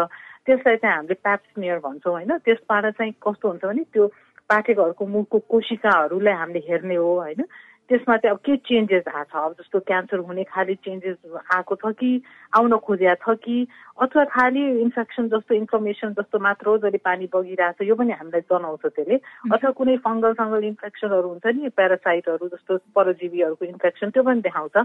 त्यसलाई 0.47 0.77
चाहिँ 0.77 0.97
हामीले 0.97 1.15
प्याप 1.25 1.41
स्मियर 1.55 1.79
भन्छौँ 1.79 2.13
होइन? 2.13 2.33
त्यसबाट 2.45 2.85
चाहिँ 2.93 3.13
कस्तो 3.25 3.49
हुन्छ 3.49 3.65
भने 3.65 3.83
त्यो 3.93 4.07
पाठेघरको 4.49 5.07
मुखको 5.07 5.39
कोशिकाहरूलाई 5.49 6.35
हामीले 6.35 6.61
हेर्ने 6.69 6.95
हो 6.95 7.11
होइन? 7.21 7.41
त्यसमा 7.89 8.17
चाहिँ 8.17 8.35
अब 8.35 8.41
के 8.47 8.57
चेन्जेस 8.67 9.05
आएको 9.09 9.25
छ? 9.31 9.37
अब 9.37 9.53
जस्तो 9.59 9.81
क्यान्सर 9.81 10.19
हुने 10.27 10.45
खालि 10.45 10.75
चेन्जेस 10.85 11.17
आएको 11.55 11.75
छ 11.75 11.93
कि 11.95 12.11
आउन 12.59 12.77
खोजिया 12.83 13.15
छ 13.23 13.39
कि? 13.45 13.57
अथवा 14.03 14.25
खालि 14.35 14.63
इन्फेक्सन 14.83 15.29
जस्तो 15.29 15.55
इन्फर्मेसन 15.55 16.15
जस्तो 16.19 16.39
मात्र 16.39 16.69
हो 16.69 16.79
जसले 16.79 16.99
पानी 16.99 17.27
बगिरहेको 17.35 17.85
छ 17.85 17.89
यो 17.89 17.95
पनि 17.95 18.13
हामीलाई 18.19 18.43
जनाउँछ 18.51 18.87
त्यसले। 18.87 19.17
अथवा 19.55 19.71
कुनै 19.79 19.97
फङ्गल 20.03 20.33
सङ्गल 20.35 20.65
इन्फेक्सनहरू 20.75 21.29
हुन्छ 21.29 21.47
नि 21.47 21.69
प्यारासाइटहरू 21.79 22.49
जस्तो 22.55 22.73
परजीवीहरूको 22.97 23.65
इन्फेक्सन 23.65 24.11
त्यो 24.11 24.23
पनि 24.23 24.41
देखाउँछ। 24.43 24.77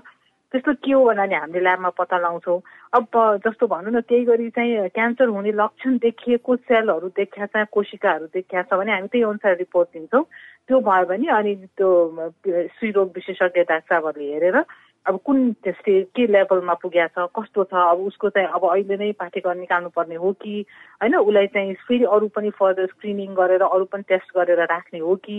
त्यस्तो 0.52 0.74
के 0.84 0.92
हो 0.92 1.04
भन्नाले 1.08 1.36
हामीले 1.36 1.64
ल्याबमा 1.64 1.90
पत्ता 1.96 2.18
लगाउँछौँ। 2.20 2.60
अब 2.94 3.08
जस्तो 3.40 3.68
भनौँ 3.72 3.92
न 3.96 4.00
त्यही 4.04 4.24
गरी 4.28 4.50
चाहिँ 4.52 4.90
क्यान्सर 4.92 5.28
हुने 5.32 5.52
लक्षण 5.56 5.98
देखिएको 6.04 6.56
सेलहरू 6.68 7.08
देखिया 7.16 7.46
छ 7.56 7.66
कोशिकाहरू 7.72 8.26
देखिया 8.36 8.62
छ 8.68 8.76
भने 8.76 8.92
हामी 8.92 9.08
त्यही 9.08 9.24
अनुसार 9.32 9.56
रिपोर्ट 9.64 9.88
दिन्छौँ। 9.96 10.24
त्यो 10.70 10.80
भयो 10.82 11.06
भने 11.06 11.28
अनि 11.32 11.56
त्यो 11.78 11.90
स्त्रीरोग 12.70 13.12
विशेषज्ञ 13.16 13.62
डाक्टरहरूले 13.64 14.32
हेरेर 14.34 14.64
अब 15.06 15.18
कुन 15.26 15.52
स्टेज 15.70 16.06
के 16.16 16.26
लेभलमा 16.28 16.74
पुगेको 16.76 17.26
छ 17.26 17.30
कस्तो 17.36 17.64
छ 17.64 17.74
अब 17.86 18.00
उसको 18.04 18.30
चाहिँ 18.30 18.48
अब 18.50 18.70
अहिले 18.70 18.98
नै 18.98 19.12
पाठ्यक्रम 19.18 19.58
निकाल्नु 19.60 19.90
पर्ने 19.90 20.16
हो 20.16 20.32
कि 20.38 20.54
होइन 21.02 21.16
उसलाई 21.18 21.48
चाहिँ 21.48 21.74
फेरि 21.82 22.06
अरू 22.12 22.28
पनि 22.30 22.50
फर्दर 22.56 22.86
स्क्रिनिङ 22.88 23.34
गरेर 23.34 23.62
अरू 23.64 23.86
पनि 23.88 24.04
टेस्ट 24.08 24.38
गरेर 24.38 24.62
राख्ने 24.68 25.00
हो 25.00 25.16
कि 25.20 25.38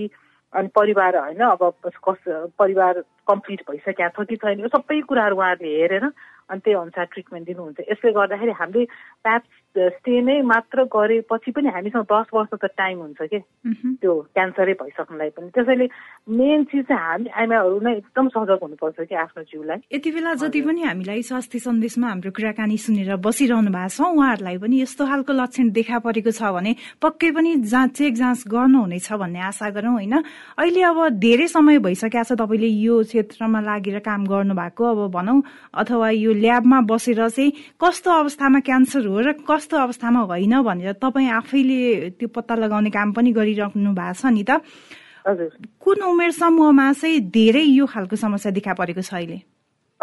अनि 0.53 0.69
परिवार 0.75 1.17
होइन 1.17 1.41
अब 1.47 1.63
कस 2.03 2.25
परिवार 2.59 3.03
कम्प्लिट 3.29 3.61
भइसकेको 3.71 4.25
छ 4.25 4.29
कि 4.29 4.37
छैन 4.37 4.61
यो 4.61 4.69
सबै 4.69 5.01
कुराहरू 5.09 5.37
उहाँहरूले 5.37 5.75
हेरेर 5.81 6.05
अनि 6.51 6.61
त्यही 6.61 6.77
अनुसार 6.77 7.05
ट्रिटमेन्ट 7.13 7.47
दिनुहुन्छ। 7.47 7.81
यसले 7.91 8.11
गर्दाखेरि 8.13 8.53
हामीले 8.61 8.85
प्याप 9.25 9.43
स्टे 9.73 10.21
नै 10.21 10.43
मात्र 10.45 10.85
गरेपछि 10.85 11.51
पनि 11.57 11.69
हामीसँग 11.73 12.05
दस 12.05 12.29
वर्ष 12.35 12.51
त 12.61 12.65
टाइम 12.77 12.99
हुन्छ 12.99 13.21
कि? 13.25 13.39
त्यो 14.03 14.13
क्यान्सरै 14.37 14.75
भइसक्नुलाई 14.77 15.31
पनि। 15.33 15.49
त्यसैले 15.49 15.87
मेन 16.29 16.65
चिज 16.69 16.85
चाहिँ 16.93 17.01
हामी 17.01 17.29
आइमाहरू 17.41 17.79
नै 17.81 17.93
एकदम 18.05 18.29
सजग 18.37 18.59
हुनुपर्छ 18.61 18.99
कि 19.09 19.15
आफ्नो 19.17 19.43
जिउलाई। 19.49 19.81
यति 19.97 20.11
बेला 20.13 20.35
जति 20.45 20.61
पनि 20.61 20.83
हामीलाई 20.83 21.23
स्वास्थ्य 21.23 21.59
सन्देशमा 21.59 22.07
हाम्रो 22.09 22.31
कुराकानी 22.37 22.77
सुनेर 22.85 23.17
बसिरहनु 23.17 23.71
भएको 23.73 23.89
छ 23.97 24.01
उहाँहरूलाई 24.13 24.59
पनि 24.61 24.77
यस्तो 24.83 25.03
खालको 25.09 25.33
लक्षण 25.33 25.71
देखा 25.73 25.99
परेको 26.05 26.31
छ 26.37 26.53
भने 26.53 26.73
पक्कै 27.01 27.31
पनि 27.33 27.51
जाँच 27.73 27.91
चेक 27.97 28.13
जाँच 28.21 28.45
गर्नुहुनेछ 28.53 29.09
भन्ने 29.09 29.41
आशा 29.41 29.71
गरौँ 29.73 29.95
होइन? 29.97 30.15
अहिले 30.61 30.83
अब 30.85 30.99
धेरै 31.17 31.47
समय 31.49 31.79
भइसकेको 31.81 32.29
छ 32.29 32.37
तपाईँले 32.37 32.69
यो 32.69 33.03
क्षेत्रमा 33.13 33.61
लागेर 33.61 33.99
काम 34.01 34.25
गर्नु 34.25 34.55
भएको 34.57 34.83
अब 34.85 35.01
भनौँ 35.13 35.39
अथवा 35.77 36.09
यो 36.17 36.33
ल्याबमा 36.33 36.81
बसेर 36.89 37.29
चाहिँ 37.29 37.77
कस्तो 37.77 38.11
अवस्थामा 38.11 38.61
क्यान्सर 38.65 39.07
हो 39.07 39.21
र 39.21 39.33
कस्तो 39.45 39.77
अवस्थामा 39.77 40.21
होइन 40.33 40.55
भनेर 40.65 40.93
तपाईँ 40.97 41.31
आफैले 41.31 42.11
त्यो 42.17 42.29
पत्ता 42.33 42.55
लगाउने 42.57 42.91
काम 42.91 43.13
पनि 43.13 43.31
गरिराख्नु 43.37 43.93
भएको 43.93 44.17
छ 44.17 44.33
नि 44.33 44.45
त। 44.49 44.61
कुन 45.79 46.03
उमेर 46.03 46.31
समूहमा 46.35 46.87
चाहिँ 46.99 47.21
धेरै 47.31 47.63
यो 47.79 47.87
खालको 47.87 48.17
समस्या 48.17 48.51
देखा 48.59 48.73
परेको 48.75 49.03
छ 49.07 49.15
अहिले? 49.15 49.39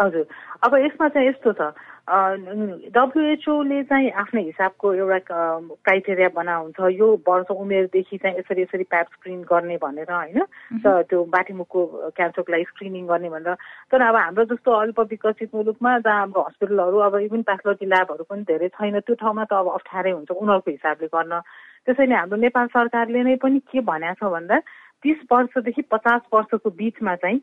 हजुर। 0.00 0.24
अब 0.64 0.72
यसमा 0.80 1.08
चाहिँ 1.12 1.28
यस्तो 1.28 1.52
छ। 1.52 1.76
डब्लुएचओले 2.08 3.82
चाहिँ 3.84 4.10
आफ्नै 4.10 4.42
हिसाबको 4.42 4.92
एउटा 4.94 5.18
क्राइटेरिया 5.28 6.28
बनाउँछ। 6.34 6.80
यो 6.96 7.08
वर्ष 7.28 7.50
उमेरदेखि 7.50 8.16
चाहिँ 8.18 8.38
यसरी 8.38 8.62
यसरी 8.62 8.84
प्याप 8.90 9.06
स्क्रिन 9.14 9.42
गर्ने 9.46 9.76
भनेर 9.82 10.10
होइन? 10.10 10.40
त्यो 10.82 11.24
बाटीमुखको 11.34 11.80
क्यान्सरको 12.16 12.52
लागि 12.52 12.64
स्क्रिनिङ 12.64 13.06
गर्ने 13.06 13.28
भनेर। 13.30 13.54
तर 13.90 14.02
अब 14.02 14.16
हाम्रो 14.16 14.44
जस्तो 14.50 14.70
अल्प 14.72 15.00
विकसित 15.10 15.54
मुलुकमा 15.54 15.98
जहाँ 15.98 16.18
हाम्रो 16.20 16.42
हस्पिटलहरू 16.48 16.98
अब 16.98 17.14
इभन 17.30 17.42
प्याथोलोजी 17.46 17.86
ल्याबहरू 17.86 18.24
पनि 18.30 18.42
धेरै 18.48 18.68
छैन 18.74 18.98
त्यो 19.00 19.14
ठाउँमा 19.20 19.44
त 19.44 19.52
अब 19.60 19.68
अप्ठ्यारै 19.78 20.10
हुन्छ 20.10 20.30
उनीहरूको 20.30 20.70
हिसाबले 20.70 21.06
गर्न। 21.14 21.40
त्यसैले 21.86 22.14
हाम्रो 22.14 22.36
नेपाल 22.46 22.66
सरकारले 22.74 23.22
नै 23.22 23.36
पनि 23.38 23.58
के 23.70 23.80
भनेको 23.86 24.26
छ 24.26 24.32
भन्दा 24.34 24.58
तिस 25.04 25.18
वर्षदेखि 25.32 25.82
पचास 25.92 26.20
वर्षको 26.32 26.70
बिचमा 26.70 27.14
चाहिँ 27.22 27.38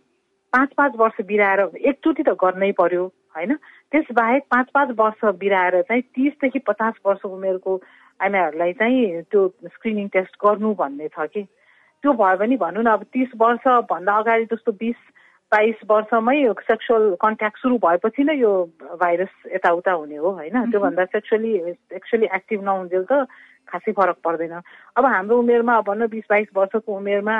पाँच 0.53 0.69
पाँच 0.77 0.91
वर्ष 0.97 1.17
बिराएर 1.27 1.59
एकचोटि 1.75 2.23
त 2.23 2.29
गर्नै 2.35 2.71
पर्यो 2.77 3.03
होइन? 3.35 3.51
त्यसबाहेक 3.91 4.43
पाँच 4.51 4.67
पाँच 4.73 4.89
वर्ष 4.99 5.25
बिराएर 5.39 5.81
चाहिँ 5.81 6.01
तिसदेखि 6.01 6.59
पचास 6.59 6.93
वर्ष 7.05 7.25
उमेरको 7.25 7.81
आमाहरूलाई 8.19 8.73
चाहिँ 8.73 9.21
त्यो 9.31 9.47
स्क्रिनिङ 9.65 10.07
टेस्ट 10.07 10.35
गर्नु 10.45 10.73
भन्ने 10.73 11.07
छ 11.07 11.27
कि। 11.33 11.43
त्यो 12.03 12.13
भयो 12.13 12.37
भने 12.37 12.57
भनौँ 12.57 12.83
न 12.83 12.87
अब 12.87 13.03
तिस 13.13 13.29
वर्षभन्दा 13.37 14.13
अगाडि 14.13 14.45
जस्तो 14.45 14.71
बिस 14.71 14.99
बाइस 15.51 15.75
वर्षमै 15.89 16.37
सेक्सुअल 16.67 17.15
कन्ट्याक्ट 17.21 17.57
सुरु 17.57 17.77
भएपछि 17.77 18.23
नै 18.23 18.35
यो 18.35 18.51
भाइरस 18.99 19.33
यताउता 19.55 19.91
हुने 19.91 20.15
हो 20.15 20.29
होइन? 20.31 20.71
त्योभन्दा 20.71 21.05
सेक्सुअली 21.05 21.53
एक्चुअली 21.95 22.27
एक्टिभ 22.35 22.63
नहुन्जेल 22.63 23.05
त 23.11 23.27
खासै 23.69 23.91
फरक 23.91 24.17
पर्दैन। 24.25 24.53
अब 24.97 25.05
हाम्रो 25.05 25.37
उमेरमा 25.39 25.79
भनौँ 25.87 26.07
बिस 26.09 26.25
बाइस 26.29 26.47
वर्षको 26.55 26.97
उमेरमा 26.97 27.37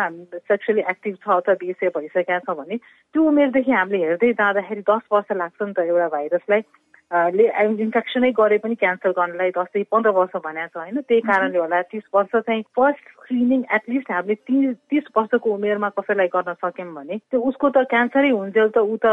सेक्सुअली 0.47 0.81
एक्टिभ 0.89 1.15
छ 1.23 1.27
अथवा 1.37 1.53
बिएसए 1.61 1.93
भइसकेका 1.95 2.39
छ 2.39 2.57
भने 2.59 2.77
त्यो 2.77 3.23
उमेरदेखि 3.23 3.71
हामीले 3.71 4.03
हेर्दै 4.05 4.33
जाँदाखेरि 4.41 4.83
दस 4.89 5.03
वर्ष 5.11 5.31
लाग्छ 5.37 5.61
नि 5.61 5.73
त 5.73 5.79
एउटा 5.87 6.07
भाइरसलाई। 6.17 6.61
ले 7.07 7.43
इन्फेक्सनै 7.63 8.31
गरे 8.35 8.57
पनि 8.59 8.75
क्यान्सर 8.75 9.11
गर्नलाई 9.15 9.51
दसदेखि 9.55 9.87
पन्ध्र 9.91 10.11
वर्ष 10.11 10.33
भनेको 10.43 10.67
छ 10.67 10.77
होइन? 10.77 10.99
त्यही 11.07 11.21
कारणले 11.23 11.59
होला 11.59 11.81
तिस 11.87 12.03
वर्ष 12.13 12.35
चाहिँ 12.35 12.63
फर्स्ट 12.75 12.99
स्क्रिनिङ 12.99 13.63
एटलिस्ट 13.75 14.11
हामीले 14.11 14.35
तिस 14.43 14.75
तिस 14.91 15.05
वर्षको 15.15 15.47
उमेरमा 15.55 15.89
कसैलाई 15.95 16.27
गर्न 16.35 16.53
सक्यौँ 16.59 16.93
भने 16.93 17.17
त्यो 17.31 17.39
उसको 17.39 17.69
त 17.71 17.87
क्यान्सरै 17.87 18.29
हुन्जेल 18.35 18.69
त 18.75 18.83
ऊ 18.83 18.95
त 18.99 19.07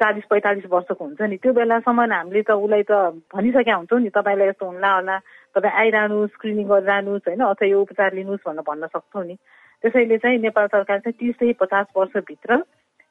चालिस 0.00 0.24
पैँतालिस 0.32 0.64
वर्षको 0.72 1.04
हुन्छ 1.04 1.20
नि। 1.28 1.36
त्यो 1.36 1.52
बेलासम्म 1.60 2.00
हामीले 2.08 2.40
त 2.40 2.56
उसलाई 2.56 2.82
त 2.88 3.20
भनिसकेका 3.28 3.74
हुन्छौँ 3.84 4.00
नि 4.00 4.10
तपाईँलाई 4.16 4.48
यस्तो 4.48 4.66
हुन्ला 4.66 4.90
होला। 4.96 5.16
तपाईँ 5.56 5.76
आइरहनुहोस् 5.82 6.32
स्क्रिनिङ 6.36 6.66
गरेर 6.68 6.86
जानुहोस् 6.86 7.28
होइन 7.28 7.42
अथवा 7.48 7.66
यो 7.66 7.80
उपचार 7.80 8.14
लिनुहोस् 8.14 8.46
भनेर 8.46 8.68
भन्न 8.68 8.86
सक्छौँ 8.92 9.24
नि। 9.26 9.36
त्यसैले 9.84 10.16
चाहिँ 10.18 10.38
नेपाल 10.38 10.66
सरकार 10.68 10.98
चाहिँ 10.98 11.18
तिसदेखि 11.20 11.52
पचास 11.60 11.86
वर्षभित्र 11.96 12.62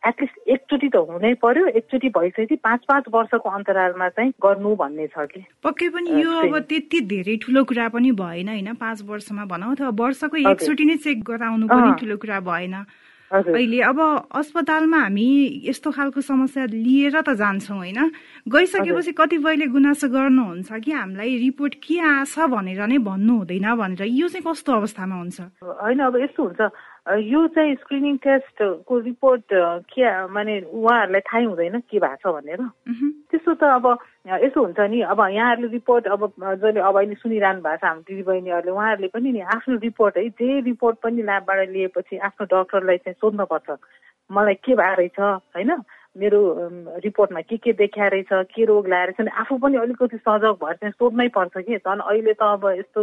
एटलिस्ट 0.03 0.37
एकचोटि 0.53 0.87
त 0.93 1.01
हुनै 1.09 1.33
पर्यो 1.41 1.65
एकचोटि 1.81 2.09
भइसकेपछि 2.13 2.55
पाँच 2.61 2.81
पाँच 2.89 3.03
वर्षको 3.09 3.49
अन्तरालमा 3.49 4.09
चाहिँ 4.09 4.31
गर्नु 4.37 4.75
भन्ने 4.77 5.07
छ 5.07 5.25
कि। 5.33 5.41
पक्कै 5.65 5.89
पनि 5.89 6.21
यो 6.21 6.31
अब 6.45 6.57
त्यति 6.69 6.99
धेरै 7.09 7.35
ठुलो 7.41 7.63
कुरा 7.65 7.87
पनि 7.89 8.11
भएन 8.13 8.49
होइन 8.49 8.73
पाँच 8.77 9.01
वर्षमा 9.09 9.45
भनौँ 9.49 9.71
अथवा 9.73 9.89
वर्षको 9.97 10.37
एकचोटि 10.45 10.85
नै 10.85 10.97
चेक 11.01 11.23
गराउनु 11.25 11.67
पनि 11.67 11.89
ठुलो 11.97 12.17
कुरा 12.21 12.39
भएन। 12.45 12.75
अहिले 13.35 13.79
अब 13.81 13.99
अस्पतालमा 14.31 14.97
हामी 14.97 15.27
यस्तो 15.67 15.91
खालको 15.91 16.21
समस्या 16.21 16.65
लिएर 16.71 17.21
त 17.21 17.29
जान्छौँ 17.35 17.77
होइन? 17.77 17.99
गइसकेपछि 18.47 19.11
कतिपयले 19.11 19.65
गुनासो 19.67 20.07
गर्नुहुन्छ 20.07 20.71
कि 20.71 20.91
हामीलाई 20.91 21.31
रिपोर्ट 21.43 21.73
के 21.75 21.99
आछ 21.99 22.39
भनेर 22.39 22.81
नै 22.87 22.97
भन्नु 23.03 23.33
हुँदैन 23.37 23.67
भनेर। 23.75 24.01
यो 24.07 24.27
चाहिँ 24.31 24.43
कस्तो 24.47 24.71
अवस्थामा 24.71 25.15
हुन्छ? 25.15 25.39
होइन 25.59 25.99
अब 25.99 26.15
यस्तो 26.23 26.43
हुन्छ। 26.43 26.61
यो 27.05 27.47
चाहिँ 27.53 27.75
स्क्रिनिङ 27.75 28.17
टेस्टको 28.17 28.99
रिपोर्ट 28.99 29.43
के 29.93 30.05
माने 30.25 30.53
उहाँहरूलाई 30.73 31.21
थाहै 31.21 31.43
हुँदैन 31.45 31.79
के 31.85 31.99
भएको 32.01 32.17
छ 32.17 32.33
भनेर? 32.33 32.61
त्यस्तो 33.29 33.53
त 33.61 33.63
अब 33.63 33.85
यसो 34.41 34.63
हुन्छ 34.65 34.79
नि 34.89 35.01
अब 35.13 35.19
यहाँहरूले 35.21 35.67
रिपोर्ट 35.69 36.07
अब 36.09 36.21
जसले 36.41 36.81
अब 36.81 36.97
अहिले 36.97 37.15
सुनिरहनु 37.21 37.61
भएको 37.61 37.77
छ 37.77 37.85
हाम्रो 37.85 38.09
दिदीबहिनीहरूले 38.09 38.71
उहाँहरूले 38.73 39.07
पनि 39.13 39.31
नि 39.37 39.41
आफ्नो 39.53 39.77
रिपोर्ट 39.85 40.17
है 40.17 40.29
जे 40.33 40.59
रिपोर्ट 40.65 40.97
पनि 41.05 41.21
ल्याबबाट 41.21 41.69
लिएपछि 41.69 42.17
आफ्नो 42.25 42.45
डक्टरलाई 42.49 42.97
चाहिँ 43.05 43.17
सोध्नुपर्छ। 43.21 43.69
मलाई 44.29 44.53
के 44.65 44.73
भएको 44.73 44.97
रहेछ 44.97 45.19
होइन? 45.53 45.71
मेरो 46.17 46.41
रिपोर्टमा 47.05 47.41
के 47.45 47.57
के 47.61 47.71
देखा 47.85 48.07
रहेछ 48.07 48.49
के 48.49 48.65
रोग 48.65 48.87
ल्याएर 48.89 49.29
आफू 49.29 49.57
पनि 49.61 49.77
अलिकति 49.77 50.17
सजग 50.17 50.57
भएर 50.57 50.75
चाहिँ 50.81 50.91
सोध्नै 50.97 51.27
पर्छ 51.37 51.53
कि? 51.69 51.77
झन् 51.85 52.01
अहिले 52.01 52.33
त 52.33 52.41
अब 52.41 52.65
यस्तो 52.81 53.01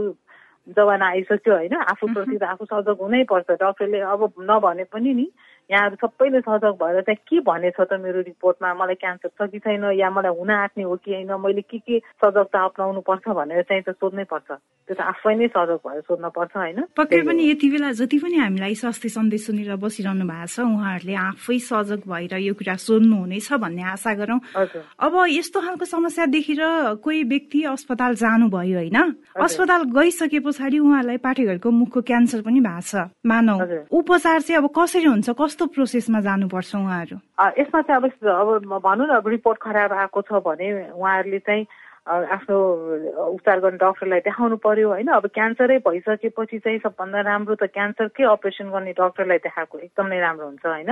जमाना 0.68 1.06
आइसक्यो 1.06 1.54
होइन? 1.54 1.74
आफूप्रति 1.74 2.36
त 2.38 2.42
आफू 2.42 2.64
सजग 2.64 2.96
हुनै 3.00 3.24
पर्छ 3.24 3.50
डक्टरले 3.50 4.00
अब 4.00 4.32
नभने 4.40 4.84
पनि 4.84 5.14
नि 5.14 5.26
यहाँहरू 5.70 5.96
सबैले 6.02 6.40
सजग 6.40 6.74
भएर 6.82 7.00
चाहिँ 7.06 7.22
के 7.28 7.40
भनेछ 7.40 7.78
त 7.80 7.92
मेरो 8.02 8.20
रिपोर्टमा? 8.26 8.74
मलाई 8.74 8.94
क्यान्सर 8.98 9.28
छ 9.28 9.50
कि 9.50 9.58
छैन? 9.58 9.84
या 9.98 10.10
मलाई 10.10 10.34
हुन 10.34 10.50
आँट्ने 10.50 10.82
हो 10.84 10.96
कि 10.96 11.10
होइन? 11.14 11.32
मैले 11.40 11.62
के 11.62 11.78
के 11.78 11.98
सजगता 11.98 12.58
अप्नाउनु 12.64 13.00
पर्छ 13.00 13.28
भनेर 13.28 13.62
चाहिँ 13.62 13.82
त 13.82 13.96
सोध्नै 13.96 14.24
पर्छ। 14.24 14.48
त्यो 14.88 14.94
त 14.94 15.00
आफै 15.00 15.34
नै 15.38 15.46
सजग 15.48 15.80
भएर 15.86 16.00
सोध्न 16.02 16.28
पर्छ 16.28 16.52
होइन? 16.56 16.78
पक्कै 16.96 17.20
पनि 17.22 17.42
यति 17.50 17.68
बेला 17.70 17.90
जति 17.94 18.18
पनि 18.18 18.36
हामीलाई 18.42 18.74
स्वास्थ्य 18.74 19.08
सन्देश 19.08 19.46
सुनेर 19.46 19.76
बसिरहनु 19.78 20.24
भएको 20.26 20.50
छ 20.50 20.60
उहाँहरूले 20.60 21.14
आफै 21.14 21.58
सजग 21.58 22.00
भएर 22.10 22.34
यो 22.42 22.54
कुरा 22.58 22.76
सोध्नु 22.76 23.16
हुनेछ 23.22 23.52
भन्ने 23.62 23.82
आशा 23.94 24.12
गरौँ। 24.18 24.40
अब 24.98 25.14
यस्तो 25.30 25.58
खालको 25.60 25.84
समस्या 25.84 26.26
देखेर 26.26 26.62
कोही 27.00 27.22
व्यक्ति 27.24 27.62
अस्पताल 27.72 28.14
जानुभयो 28.18 28.78
होइन? 28.78 28.98
अस्पताल 29.38 29.82
गइसके 29.94 30.38
पछाडि 30.42 30.78
उहाँलाई 30.78 31.16
पाठेघरको 31.22 31.70
मुखको 31.70 32.00
क्यान्सर 32.02 32.42
पनि 32.42 32.60
भएको 32.60 32.80
छ। 32.82 33.08
मानव 33.26 33.88
उपचार 33.88 34.40
चाहिँ 34.42 34.58
अब 34.62 34.68
कसरी 34.74 35.06
हुन्छ? 35.06 35.30
कस्तो 35.52 35.66
प्रोसेसमा 35.68 36.20
जानुपर्छ 36.24 36.74
उहाँहरू? 36.80 37.16
यसमा 37.60 37.80
चाहिँ 37.84 38.00
अब 38.00 38.08
अब 38.24 38.80
भनौँ 38.80 39.06
न 39.06 39.12
अब 39.20 39.28
रिपोर्ट 39.28 39.58
खराब 39.60 39.92
आएको 39.92 40.20
छ 40.24 40.40
भने 40.40 40.96
उहाँहरूले 40.96 41.38
चाहिँ 41.44 41.66
आफ्नो 42.08 42.56
उपचार 43.36 43.60
गर्ने 43.60 43.76
डक्टरलाई 43.76 44.20
देखाउनु 44.24 44.56
पर्यो 44.64 44.88
होइन? 44.88 45.08
अब 45.12 45.28
क्यान्सरै 45.28 45.78
भइसकेपछि 45.84 46.58
चाहिँ 46.64 46.78
सबभन्दा 46.88 47.20
राम्रो 47.20 47.54
त 47.60 47.68
क्यान्सरकै 47.68 48.24
अपरेसन 48.32 48.72
गर्ने 48.72 48.92
डक्टरलाई 48.96 49.38
देखाएको 49.44 49.78
एकदम 49.92 50.06
नै 50.08 50.20
राम्रो 50.24 50.46
हुन्छ 50.48 50.64
होइन? 50.64 50.90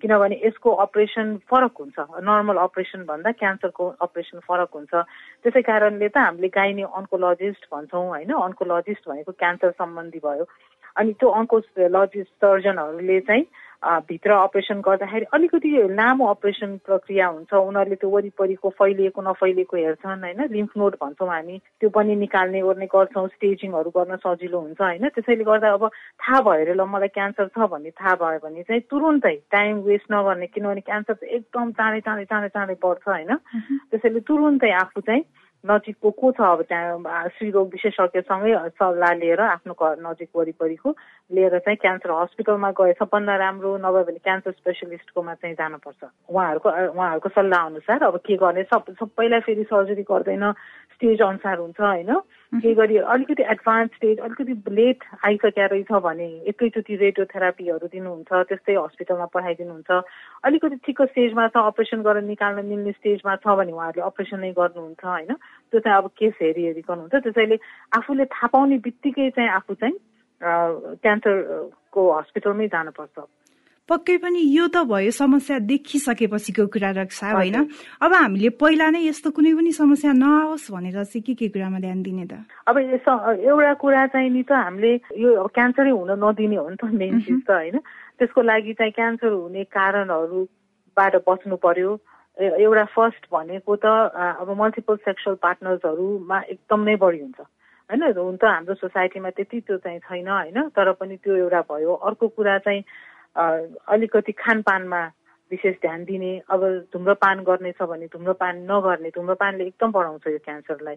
किनभने 0.00 0.40
यसको 0.40 0.70
अपरेसन 0.88 1.36
फरक 1.44 1.76
हुन्छ। 1.76 1.98
नर्मल 2.24 2.56
अपरेसन 2.64 3.04
भन्दा 3.04 3.30
क्यान्सरको 3.36 3.84
अपरेसन 4.08 4.40
फरक 4.48 4.72
हुन्छ। 4.72 4.92
त्यसै 5.44 5.62
कारणले 5.68 6.08
त 6.08 6.16
हामीले 6.16 6.48
गाइने 6.48 6.88
अन्कोलोजिस्ट 6.96 7.68
भन्छौँ 7.68 8.08
होइन? 8.08 8.32
अन्कोलोजिस्ट 8.32 9.04
भनेको 9.04 9.32
क्यान्सर 9.36 9.70
सम्बन्धी 9.78 10.20
भयो। 10.24 10.48
अनि 10.96 11.12
त्यो 11.12 11.28
अन्कोलोजिस्ट 11.28 12.32
सर्जनहरूले 12.42 13.20
चाहिँ 13.20 13.46
भित्र 13.84 14.30
अपरेसन 14.32 14.80
गर्दाखेरि 14.82 15.26
अलिकति 15.34 15.70
लामो 15.94 16.26
अपरेसन 16.26 16.76
प्रक्रिया 16.86 17.26
हुन्छ। 17.26 17.54
उनीहरूले 17.54 17.96
त्यो 17.96 18.10
वरिपरिको 18.10 18.68
फैलिएको 18.78 19.22
नफैलिएको 19.22 19.76
हेर्छन् 19.76 20.24
होइन? 20.24 20.40
लिम्फ 20.50 20.72
नोड 20.76 20.94
भन्छौँ 21.02 21.28
हामी। 21.28 21.58
त्यो 21.80 21.90
पनि 21.90 22.16
निकाल्ने 22.16 22.62
ओर्ने 22.62 22.86
गर्छौँ 22.86 23.26
स्टेजिङहरू 23.28 23.90
गर्न 23.94 24.16
सजिलो 24.18 24.58
हुन्छ 24.58 24.80
होइन? 24.80 25.08
त्यसैले 25.14 25.44
गर्दा 25.44 25.72
अब 25.78 25.86
थाहा 25.88 26.40
भएर 26.42 26.74
ल 26.74 26.82
मलाई 26.90 27.08
क्यान्सर 27.14 27.46
छ 27.54 27.70
भन्ने 27.70 27.90
थाहा 27.94 28.14
भयो 28.18 28.38
भने 28.42 28.62
चाहिँ 28.66 28.82
तुरुन्तै 28.90 29.34
टाइम 29.54 29.76
वेस्ट 29.86 30.12
नगर्ने 30.12 30.46
किनभने 30.46 30.80
क्यान्सर 30.82 31.14
चाहिँ 31.14 31.34
एकदम 31.38 31.70
चाँडै 31.78 32.00
चाँडै 32.00 32.24
चाँडै 32.26 32.48
चाँडै 32.48 32.76
बढ्छ 32.82 33.08
होइन? 33.08 33.30
त्यसैले 33.94 34.20
तुरुन्तै 34.26 34.70
आफू 34.74 35.00
चाहिँ 35.00 35.22
नजिकको 35.66 36.10
को 36.10 36.30
छ 36.32 36.40
अब 36.40 36.62
त्यहाँ 36.62 37.28
श्रीरोग 37.34 37.66
विशेषज्ञसँगै 37.68 38.52
सल्लाह 38.78 39.12
लिएर 39.14 39.40
आफ्नो 39.58 39.74
घर 39.74 39.96
नजिक 39.98 40.28
वरिपरिको 40.36 40.90
लिएर 41.34 41.58
चाहिँ 41.58 41.76
क्यान्सर 41.76 42.10
हस्पिटलमा 42.10 42.70
गए। 42.78 42.92
सबभन्दा 42.94 43.36
राम्रो 43.36 43.76
नभए 43.82 44.02
भने 44.06 44.18
क्यान्सर 44.22 44.52
स्पेसलिस्टकोमा 44.54 45.34
चाहिँ 45.34 45.54
जानुपर्छ। 45.58 46.02
उहाँहरूको 46.30 46.68
उहाँहरूको 46.94 47.28
सल्लाह 47.28 47.66
अनुसार 47.66 48.02
अब 48.06 48.16
के 48.22 48.36
गर्ने? 48.38 48.62
सब 48.70 48.84
सबैलाई 49.02 49.40
फेरि 49.40 49.64
सर्जरी 49.66 50.02
गर्दैन। 50.02 50.44
स्टेज 50.94 51.22
अनुसार 51.22 51.58
हुन्छ 51.58 51.80
होइन? 51.80 52.10
केही 52.52 52.74
गरी 52.74 52.96
अलिकति 52.96 53.42
एडभान्स 53.42 53.90
स्टेज 53.94 54.18
अलिकति 54.24 54.54
लेट 54.72 55.04
आइसकेका 55.26 55.66
रहेछ 55.68 55.90
भने 56.00 56.28
एकैचोटि 56.48 56.96
रेडियोथेरापीहरू 56.96 57.86
दिनुहुन्छ 57.92 58.32
त्यस्तै 58.48 58.74
हस्पिटलमा 58.74 59.26
पठाइदिनुहुन्छ। 59.36 59.90
अलिकति 60.48 60.76
ठिकको 60.86 61.06
स्टेजमा 61.12 61.46
छ 61.52 61.56
अपरेसन 61.68 62.00
गरेर 62.08 62.24
निकाल्न 62.24 62.64
मिल्ने 62.64 62.92
स्टेजमा 62.92 63.36
छ 63.44 63.52
भने 63.52 63.72
उहाँहरूले 63.72 64.06
अपरेसन 64.08 64.40
नै 64.40 64.52
गर्नुहुन्छ 64.56 65.04
होइन? 65.04 65.32
त्यो 65.68 65.80
चाहिँ 65.80 65.98
अब 65.98 66.08
केस 66.16 66.34
हेरी 66.40 66.64
हेरी 66.66 66.82
गर्नुहुन्छ। 66.88 67.22
त्यसैले 67.28 67.56
आफूले 68.00 68.24
थाहा 68.32 68.46
पाउने 68.48 68.78
बित्तिकै 68.80 69.28
चाहिँ 69.36 69.50
आफू 69.52 69.74
चाहिँ 69.76 69.96
क्यान्सरको 71.04 72.00
हस्पिटलमै 72.16 72.66
जानुपर्छ। 72.72 73.16
पक्कै 73.88 74.16
पनि 74.20 74.40
यो 74.52 74.68
त 74.68 74.84
भयो 74.84 75.10
समस्या 75.16 75.58
देखिसकेपछिको 75.64 76.66
कुरा 76.68 76.90
रक्षा 77.00 77.28
होइन। 77.32 77.56
अब 78.04 78.12
हामीले 78.12 78.48
पहिला 78.60 78.88
नै 78.92 79.00
यस्तो 79.08 79.30
कुनै 79.32 79.52
पनि 79.56 79.72
समस्या 79.72 80.12
नआओस् 80.12 80.68
भनेर 80.72 80.98
चाहिँ 81.08 81.22
के 81.24 81.34
के 81.34 81.48
कुरामा 81.48 81.78
ध्यान 81.80 82.02
दिने 82.04 82.26
त? 82.28 82.44
अब 82.68 82.76
एउटा 82.78 83.72
कुरा 83.80 84.06
चाहिँ 84.12 84.30
नि 84.30 84.42
त 84.44 84.52
हामीले 84.52 84.92
यो 85.16 85.48
क्यान्सरै 85.48 85.90
हुन 85.90 86.10
नदिने 86.20 86.56
हो 86.60 86.68
नि 86.68 86.76
त 86.76 86.84
मेन 86.92 87.20
चिज 87.24 87.40
त 87.48 87.50
होइन। 87.50 87.80
त्यसको 88.20 88.40
लागि 88.42 88.72
चाहिँ 88.76 88.92
क्यान्सर 88.92 89.32
हुने 89.32 89.64
कारणहरूबाट 89.72 91.14
बच्नु 91.24 91.56
पर्यो। 91.56 91.90
एउटा 92.38 92.84
फर्स्ट 92.94 93.22
भनेको 93.32 93.72
त 93.82 93.86
अब 94.14 94.48
मल्टिपल 94.52 94.96
सेक्सुअल 95.02 95.36
पार्टनर्सहरूमा 95.42 96.38
एकदम 96.54 96.80
नै 96.84 96.96
बढी 97.02 97.20
हुन्छ। 97.24 97.40
होइन 97.90 98.02
हुन 98.14 98.36
त 98.36 98.44
हाम्रो 98.44 98.74
सोसाइटीमा 98.84 99.30
त्यति 99.32 99.58
त्यो 99.64 99.76
चाहिँ 99.80 99.98
छैन 100.06 100.28
होइन 100.28 100.58
तर 100.76 100.92
पनि 101.00 101.16
त्यो 101.24 101.34
एउटा 101.34 101.60
भयो। 101.72 101.92
अर्को 102.04 102.28
कुरा 102.36 102.58
चाहिँ 102.62 102.82
अलिकति 103.36 104.32
खानपानमा 104.32 105.04
विशेष 105.50 105.76
ध्यान 105.80 106.04
दिने 106.04 106.32
अब 106.50 106.64
धुम्रपान 106.92 107.40
गर्ने 107.44 107.72
छ 107.72 107.82
भने 107.82 108.06
धुम्रपान 108.06 108.56
नगर्ने 108.70 109.08
धुम्रपानले 109.08 109.64
एकदम 109.64 109.92
बढाउँछ 109.92 110.26
यो 110.26 110.38
क्यान्सरलाई। 110.44 110.96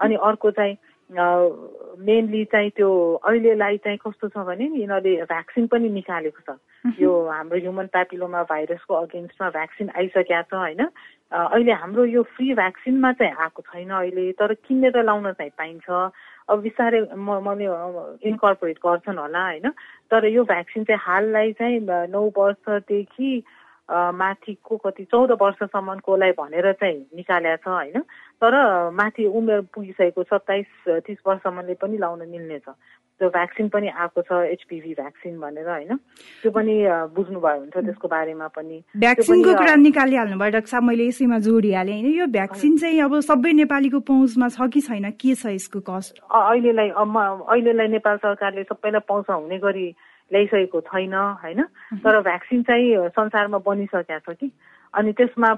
अनि 0.00 0.14
अर्को 0.14 0.50
चाहिँ 0.50 0.76
मेनली 1.10 2.44
चाहिँ 2.52 2.70
त्यो 2.76 2.88
अहिलेलाई 3.24 3.76
चाहिँ 3.84 3.98
कस्तो 3.98 4.28
छ 4.28 4.44
भने 4.44 4.68
नि 4.68 4.80
यिनीहरूले 4.80 5.24
भ्याक्सिन 5.24 5.66
पनि 5.66 5.88
निकालेको 5.88 6.40
छ। 6.44 6.56
यो 7.00 7.10
हाम्रो 7.28 7.58
ह्युमन 7.58 7.86
प्यापिलोमा 7.88 8.42
भाइरसको 8.44 8.94
अगेन्स्टमा 8.94 9.48
भ्याक्सिन 9.50 9.88
आइसकेको 9.96 10.42
छ 10.52 10.54
होइन। 10.54 10.82
अहिले 11.32 11.72
हाम्रो 11.72 12.04
यो 12.04 12.22
फ्री 12.36 12.54
भ्याक्सिनमा 12.54 13.12
चाहिँ 13.12 13.34
आएको 13.34 13.62
छैन 13.72 13.90
अहिले 13.90 14.32
तर 14.36 14.54
किनेर 14.68 15.02
लाउन 15.04 15.32
चाहिँ 15.32 15.52
पाइन्छ। 15.58 15.88
अब 16.48 16.60
बिस्तारै 16.60 17.00
म 17.16 17.40
मैले 17.44 17.66
इन्कर्पोरेट 18.28 18.78
गर्छन् 18.84 19.18
होला 19.18 19.42
होइन। 19.48 19.68
तर 20.12 20.26
यो 20.28 20.44
भ्याक्सिन 20.44 20.84
चाहिँ 20.84 21.00
हाललाई 21.02 21.52
चाहिँ 21.56 21.80
नौ 22.12 22.22
वर्षदेखि 22.36 23.32
माथिको 23.90 24.76
कति 24.76 25.04
चौध 25.04 25.30
वर्षसम्मकोलाई 25.40 26.32
भनेर 26.38 26.72
चाहिँ 26.72 26.98
निकालेको 27.16 27.62
छ 27.64 27.68
होइन? 27.68 28.00
तर 28.42 28.54
माथि 28.94 29.24
उमेर 29.26 29.60
पुगिसकेको 29.74 30.22
सत्ताइस 30.22 30.68
तिस 31.06 31.18
वर्षसम्मले 31.26 31.74
पनि 31.80 31.98
लाउन 31.98 32.28
मिल्नेछ। 32.28 32.68
त्यो 33.18 33.28
भ्याक्सिन 33.34 33.68
पनि 33.68 33.88
आएको 33.88 34.22
छ 34.22 34.32
एचपिभी 34.46 34.92
भ्याक्सिन 34.94 35.38
भनेर 35.40 35.68
होइन? 35.68 35.96
त्यो 36.42 36.50
पनि 36.54 36.74
बुझ्नुभयो 37.16 37.58
हुन्छ 37.58 37.76
त्यसको 37.76 38.08
बारेमा 38.08 38.46
पनि। 38.54 38.78
भ्याक्सिनको 38.94 39.54
कुरा 39.58 39.74
निकालिहाल्नु 39.74 40.38
भयो 40.38 40.50
डाक्टर 40.54 40.70
साहब 40.70 40.84
मैले 40.84 41.06
यसैमा 41.08 41.38
जोडिहालेँ। 41.42 41.94
होइन 41.98 42.14
यो 42.14 42.26
भ्याक्सिन 42.30 42.76
चाहिँ 42.78 43.00
अब 43.02 43.18
सबै 43.26 43.52
नेपालीको 43.64 44.00
पहुँचमा 44.06 44.48
छ 44.54 44.68
कि 44.70 44.80
छैन? 44.86 45.10
के 45.18 45.34
छ 45.34 45.46
यसको 45.58 45.80
कस्ट? 45.90 46.22
अहिलेलाई 46.30 46.88
अहिलेलाई 46.94 47.88
नेपाल 47.96 48.16
सरकारले 48.22 48.62
सबैलाई 48.70 49.02
पाउँछ 49.08 49.30
हुने 49.30 49.58
गरी 49.58 49.88
ल्याइसकेको 50.32 50.80
छैन 50.80 51.14
होइन? 51.14 51.62
तर 52.04 52.20
भ्याक्सिन 52.20 52.62
चाहिँ 52.62 53.08
संसारमा 53.08 53.58
बनिसकेको 53.58 54.32
छ 54.32 54.36
कि? 54.36 54.50
अनि 54.94 55.12
त्यसमा 55.12 55.54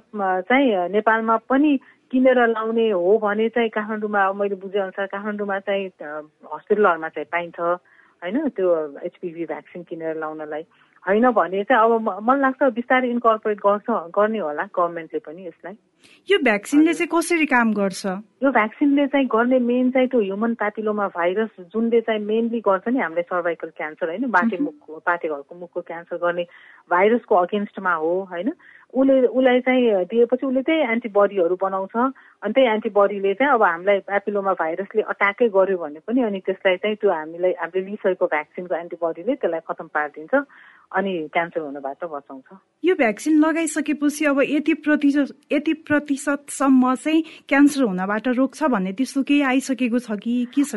चाहिँ 0.51 0.89
नेपालमा 0.91 1.37
पनि 1.51 1.79
किनेर 2.11 2.39
लाउने 2.47 2.91
हो 2.91 3.19
भने 3.23 3.49
चाहिँ 3.49 3.71
काठमाडौँमा 3.71 4.33
मैले 4.33 4.55
बुझेअनुसार 4.63 5.07
काठमाडौँमा 5.07 5.59
चाहिँ 5.59 5.87
हस्पिटलहरूमा 6.55 7.09
चाहिँ 7.09 7.27
पाइन्छ 7.33 7.61
होइन? 7.61 8.49
त्यो 8.49 8.69
एचपिभी 9.03 9.45
भ्याक्सिन 9.47 9.83
किनेर 9.83 10.17
लाउनलाई। 10.17 10.65
होइन 11.07 11.31
भने 11.33 11.63
चाहिँ 11.65 11.83
अब 11.85 12.09
मलाई 12.23 12.41
लाग्छ 12.41 12.63
बिस्तारै 12.77 13.09
इन्कर्पोरेट 13.11 13.59
गर्छ 13.67 13.87
गर्ने 14.17 14.39
होला 14.39 14.65
गभर्मेन्टले 14.77 15.21
पनि 15.27 15.47
यसलाई। 15.47 15.75
यो 16.29 16.39
भ्याक्सिनले 16.45 16.93
चाहिँ 16.95 17.09
कसरी 17.13 17.47
काम 17.47 17.73
गर्छ? 17.75 18.07
यो 18.43 18.51
भ्याक्सिनले 18.53 19.07
चाहिँ 19.07 19.27
गर्ने 19.27 19.59
मेन 19.59 19.91
चाहिँ 19.91 20.09
त्यो 20.09 20.21
ह्युमन 20.21 20.55
प्यापिलोमा 20.61 21.07
भाइरस 21.17 21.51
जुनले 21.73 22.01
चाहिँ 22.01 22.21
मेनली 22.25 22.61
गर्छ 22.61 22.89
नि 22.89 23.01
हामीले 23.01 23.23
सर्भाइकल 23.23 23.71
क्यान्सर 23.77 24.09
होइन 24.09 24.31
बाटे 24.31 24.59
मुखको 24.61 24.99
पाटेघरको 25.07 25.55
मुखको 25.55 25.81
क्यान्सर 25.81 26.17
गर्ने 26.17 26.45
भाइरसको 26.91 27.35
अगेन्स्टमा 27.37 27.95
हो 27.95 28.13
होइन। 28.31 28.53
उसले 28.91 29.27
उसलाई 29.27 29.61
चाहिँ 29.61 30.05
दिएपछि 30.11 30.47
उसले 30.47 30.63
त्यही 30.67 30.83
एन्टिबडीहरू 30.93 31.57
बनाउँछ 31.63 31.97
अनि 31.97 32.53
त्यही 32.53 32.67
एन्टिबडीले 32.69 33.35
चाहिँ 33.35 33.53
अब 33.55 33.63
हामीलाई 33.63 34.01
एपिलोमा 34.17 34.53
भाइरसले 34.61 35.03
अट्याकै 35.15 35.49
गर्यो 35.49 35.77
भने 35.79 36.01
पनि 36.07 36.23
अनि 36.29 36.41
त्यसलाई 36.47 36.77
चाहिँ 36.77 36.97
त्यो 36.97 37.11
हामीलाई 37.13 37.53
हामीले 37.61 37.87
लिइसकेको 37.87 38.27
भ्याक्सिनको 38.27 38.75
एन्टिबडीले 38.75 39.35
त्यसलाई 39.35 39.61
खतम 39.69 39.87
पारिदिन्छ। 39.95 40.35
अनि 40.91 41.13
क्यान्सर 41.33 41.61
हुनबाट 41.61 42.05
बचाउँछ 42.05 42.49
यो 42.85 42.95
भ्याक्सिन 42.97 43.39
लगाइसकेपछि 43.39 44.25
अब 44.27 44.41
यति 44.43 44.75
प्रतिशत 44.85 45.35
यति 45.53 45.73
प्रतिशतसम्म 45.87 46.95
चाहिँ 46.95 47.23
क्यान्सर 47.49 47.83
हुनबाट 47.85 48.29
रोक्छ 48.39 48.63
भन्ने 48.75 48.93
त्यस्तो 48.99 49.23
केही 49.23 49.43
आइसकेको 49.53 49.99
छ 49.99 50.19
कि 50.19 50.35
के 50.55 50.65
छ 50.65 50.75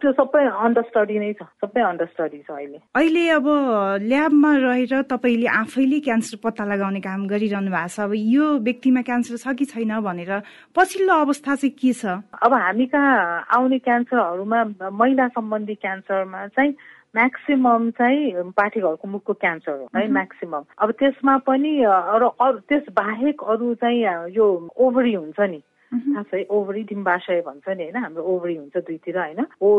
त्यो 0.00 0.12
सबै 0.18 0.44
अन्डर 0.66 0.82
स्टडी 0.90 1.18
नै 1.18 1.32
छ 1.38 1.46
सबै 1.62 1.80
अन्डर 1.84 2.06
स्टडी 2.12 2.38
छ 2.42 2.50
अहिले। 2.50 2.78
अहिले 2.96 3.28
अब 3.30 3.46
ल्याबमा 4.10 4.52
रहेर 4.56 5.02
तपाईँले 5.12 5.46
आफैले 5.46 6.00
क्यान्सर 6.00 6.36
पत्ता 6.44 6.64
लगाउने 6.64 7.00
काम 7.00 7.26
गरिरहनु 7.28 7.70
भएको 7.70 7.88
छ। 7.88 8.00
अब 8.00 8.12
यो 8.16 8.46
व्यक्तिमा 8.64 9.02
क्यान्सर 9.06 9.36
छ 9.36 9.54
कि 9.58 9.64
छैन 9.70 10.00
भनेर 10.00 10.32
पछिल्लो 10.76 11.14
अवस्था 11.14 11.54
चाहिँ 11.60 11.76
के 11.76 11.92
छ? 11.92 12.24
अब 12.42 12.52
हामी 12.52 12.86
कहाँ 12.88 13.46
आउने 13.52 13.78
क्यान्सरहरूमा 13.78 14.64
महिला 14.90 15.28
सम्बन्धी 15.36 15.74
क्यान्सरमा 15.84 16.46
चाहिँ 16.56 16.72
म्याक्सिमम 17.16 17.90
चाहिँ 17.90 18.50
पाठीघरको 18.56 19.08
मुखको 19.08 19.32
क्यान्सर 19.32 19.72
हो 19.72 19.88
है 19.96 20.06
म्याक्सिमम 20.08 20.62
अब 20.78 20.90
त्यसमा 20.98 21.36
पनि 21.46 21.72
अरू 21.84 22.28
त्यस 22.68 22.82
बाहेक 22.94 23.42
अरू 23.44 23.74
चाहिँ 23.74 24.04
यो 24.34 24.46
ओभरी 24.78 25.14
हुन्छ 25.14 25.40
नि। 25.40 25.60
थाहा 25.92 26.22
छ 26.22 26.34
है 26.34 26.46
ओभरी 26.50 26.82
डिम्बाशय 26.82 27.40
भन्छ 27.46 27.68
नि 27.68 27.82
होइन 27.82 27.96
हाम्रो 27.96 28.22
ओभरी 28.24 28.56
हुन्छ 28.56 28.76
दुईतिर 28.76 29.18
होइन 29.18 29.46
ओ 29.60 29.70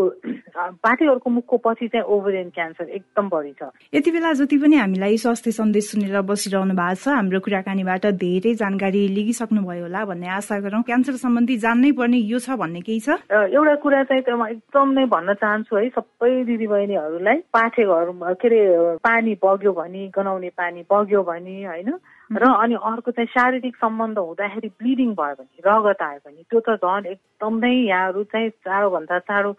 पार्टीहरूको 0.83 1.29
मुखको 1.29 1.57
पछि 1.57 1.87
चाहिँ 1.87 2.05
ओभरियन 2.05 2.49
क्यान्सर 2.49 2.89
एकदम 2.89 3.29
बढी 3.29 3.51
छ 3.51 3.69
यति 3.93 4.11
बेला 4.11 4.33
जति 4.33 4.57
पनि 4.57 4.75
हामीलाई 4.75 5.17
स्वास्थ्य 5.17 5.51
सन्देश 5.51 5.91
सुनेर 5.91 6.21
बसिरहनु 6.21 6.75
भएको 6.75 6.95
छ 6.95 7.07
हाम्रो 7.07 7.39
कुराकानीबाट 7.39 8.05
धेरै 8.05 8.53
जानकारी 8.53 9.07
लिइसक्नुभयो 9.07 9.81
होला 9.81 10.05
भन्ने 10.05 10.27
आशा 10.29 10.59
गरौँ 10.59 10.83
क्यान्सर 10.83 11.13
सम्बन्धी 11.13 11.57
जान्नै 11.57 11.91
पर्ने 11.91 12.17
यो 12.17 12.39
छ 12.39 12.57
भन्ने 12.57 12.81
केही 12.81 12.99
छ 12.99 13.19
एउटा 13.31 13.75
कुरा 13.75 14.03
चाहिँ 14.03 14.37
म 14.37 14.47
एकदम 14.47 14.91
नै 14.91 15.05
भन्न 15.05 15.33
चाहन्छु 15.33 15.75
है 15.75 15.89
सबै 15.89 16.43
दिदीबहिनीहरूलाई 16.43 17.37
पाठेघर 17.53 18.11
के 18.41 18.47
अरे 18.47 18.97
पानी 18.97 19.35
बग्यो 19.43 19.71
भने 19.73 20.07
गनाउने 20.07 20.49
पानी 20.49 20.81
बग्यो 20.91 21.23
भने 21.23 21.63
होइन? 21.65 21.99
र 22.31 22.47
अनि 22.47 22.75
अर्को 22.75 23.11
चाहिँ 23.11 23.27
शारीरिक 23.27 23.75
सम्बन्ध 23.75 24.17
हुँदाखेरि 24.17 24.67
ब्लिडिङ 24.79 25.09
भयो 25.13 25.35
भने 25.35 25.61
रगत 25.67 26.01
आयो 26.01 26.19
भने 26.25 26.43
त्यो 26.47 26.59
त 26.59 26.79
झन् 26.79 27.05
एकदमै 27.05 27.71
यहाँहरू 27.91 28.23
चाहिँ 28.23 28.49
चाँडोभन्दा 28.63 29.19
चाँडो 29.19 29.51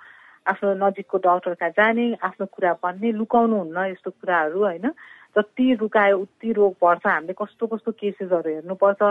आफ्नो 0.47 0.73
नजिकको 0.81 1.19
डक्टर 1.19 1.55
कहाँ 1.55 1.71
जाने 1.71 2.07
आफ्नो 2.25 2.47
कुरा 2.49 2.73
भन्ने 2.81 3.13
लुकाउनु 3.13 3.57
हुन्न 3.57 3.79
यस्तो 3.93 4.11
कुराहरू 4.11 4.61
होइन? 4.65 4.89
जति 5.37 5.75
रुकायो 5.81 6.19
उति 6.19 6.53
रोग 6.53 6.75
पर्छ। 6.81 7.07
हामीले 7.07 7.33
कस्तो 7.33 7.67
कस्तो 7.67 7.93
केसेसहरू 7.93 8.51
हेर्नुपर्छ। 8.51 9.03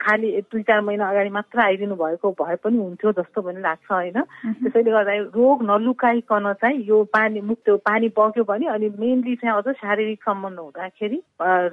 खालि 0.00 0.28
दुई 0.52 0.62
चार 0.62 0.80
महिना 0.80 1.08
अगाडि 1.10 1.30
मात्र 1.30 1.60
आइदिनु 1.60 1.94
भएको 1.96 2.30
भए 2.40 2.56
पनि 2.64 2.78
हुन्थ्यो 2.78 3.12
जस्तो 3.12 3.42
पनि 3.42 3.60
लाग्छ 3.60 3.90
होइन? 3.92 4.20
त्यसैले 4.64 4.90
गर्दा 4.90 5.14
रोग 5.36 5.62
नलुकाइकन 5.70 6.52
चाहिँ 6.60 6.84
यो 6.88 7.02
पानी 7.12 7.40
मुक्त 7.40 7.70
पानी 7.84 8.08
बग्यो 8.18 8.44
भने 8.44 8.66
अनि 8.66 8.88
मेनली 8.98 9.36
चाहिँ 9.36 9.56
अझ 9.56 9.74
शारीरिक 9.76 10.22
सम्बन्ध 10.24 10.58
हुँदाखेरि 10.58 11.22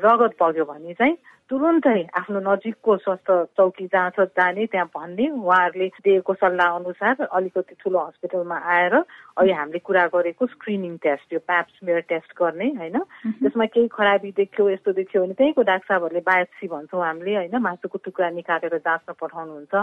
रगत 0.03 0.35
बग्यो 0.41 0.65
भने 0.65 0.93
चाहिँ 0.93 1.17
तुरुन्तै 1.49 1.99
आफ्नो 2.19 2.39
नजिकको 2.43 2.95
स्वास्थ्य 3.03 3.35
चौकी 3.57 3.85
जहाँ 3.91 4.09
छ 4.15 4.23
जाने 4.35 4.65
त्यहाँ 4.67 4.87
भन्ने 4.95 5.27
उहाँहरूले 5.31 5.87
दिएको 6.03 6.33
सल्लाह 6.43 6.75
अनुसार 6.75 7.23
अलिकति 7.23 7.75
ठुलो 7.79 7.99
हस्पिटलमा 7.99 8.57
आएर 8.75 8.95
अहिले 8.95 9.53
हामीले 9.55 9.79
कुरा 9.79 10.03
गरेको 10.11 10.45
स्क्रिनिङ 10.45 10.97
टेस्ट 11.07 11.33
यो 11.33 11.39
प्याप्समेयर 11.47 11.99
टेस्ट 12.11 12.35
गर्ने 12.35 12.67
होइन? 12.79 12.97
त्यसमा 13.39 13.65
केही 13.71 13.87
खराबी 13.95 14.31
देख्यो 14.43 14.69
यस्तो 14.69 14.91
देख्यो 14.99 15.23
भने 15.23 15.39
त्यहीँको 15.39 15.61
डाक्टर 15.71 15.87
साहबहरूले 15.87 16.23
बायोप्सी 16.27 16.67
भन्छौँ 16.67 17.05
हामीले 17.05 17.35
होइन? 17.39 17.55
मासुको 17.63 17.97
टुक्रा 18.03 18.29
निकालेर 18.43 18.77
जाँच्न 18.83 19.15
पठाउनुहुन्छ। 19.15 19.73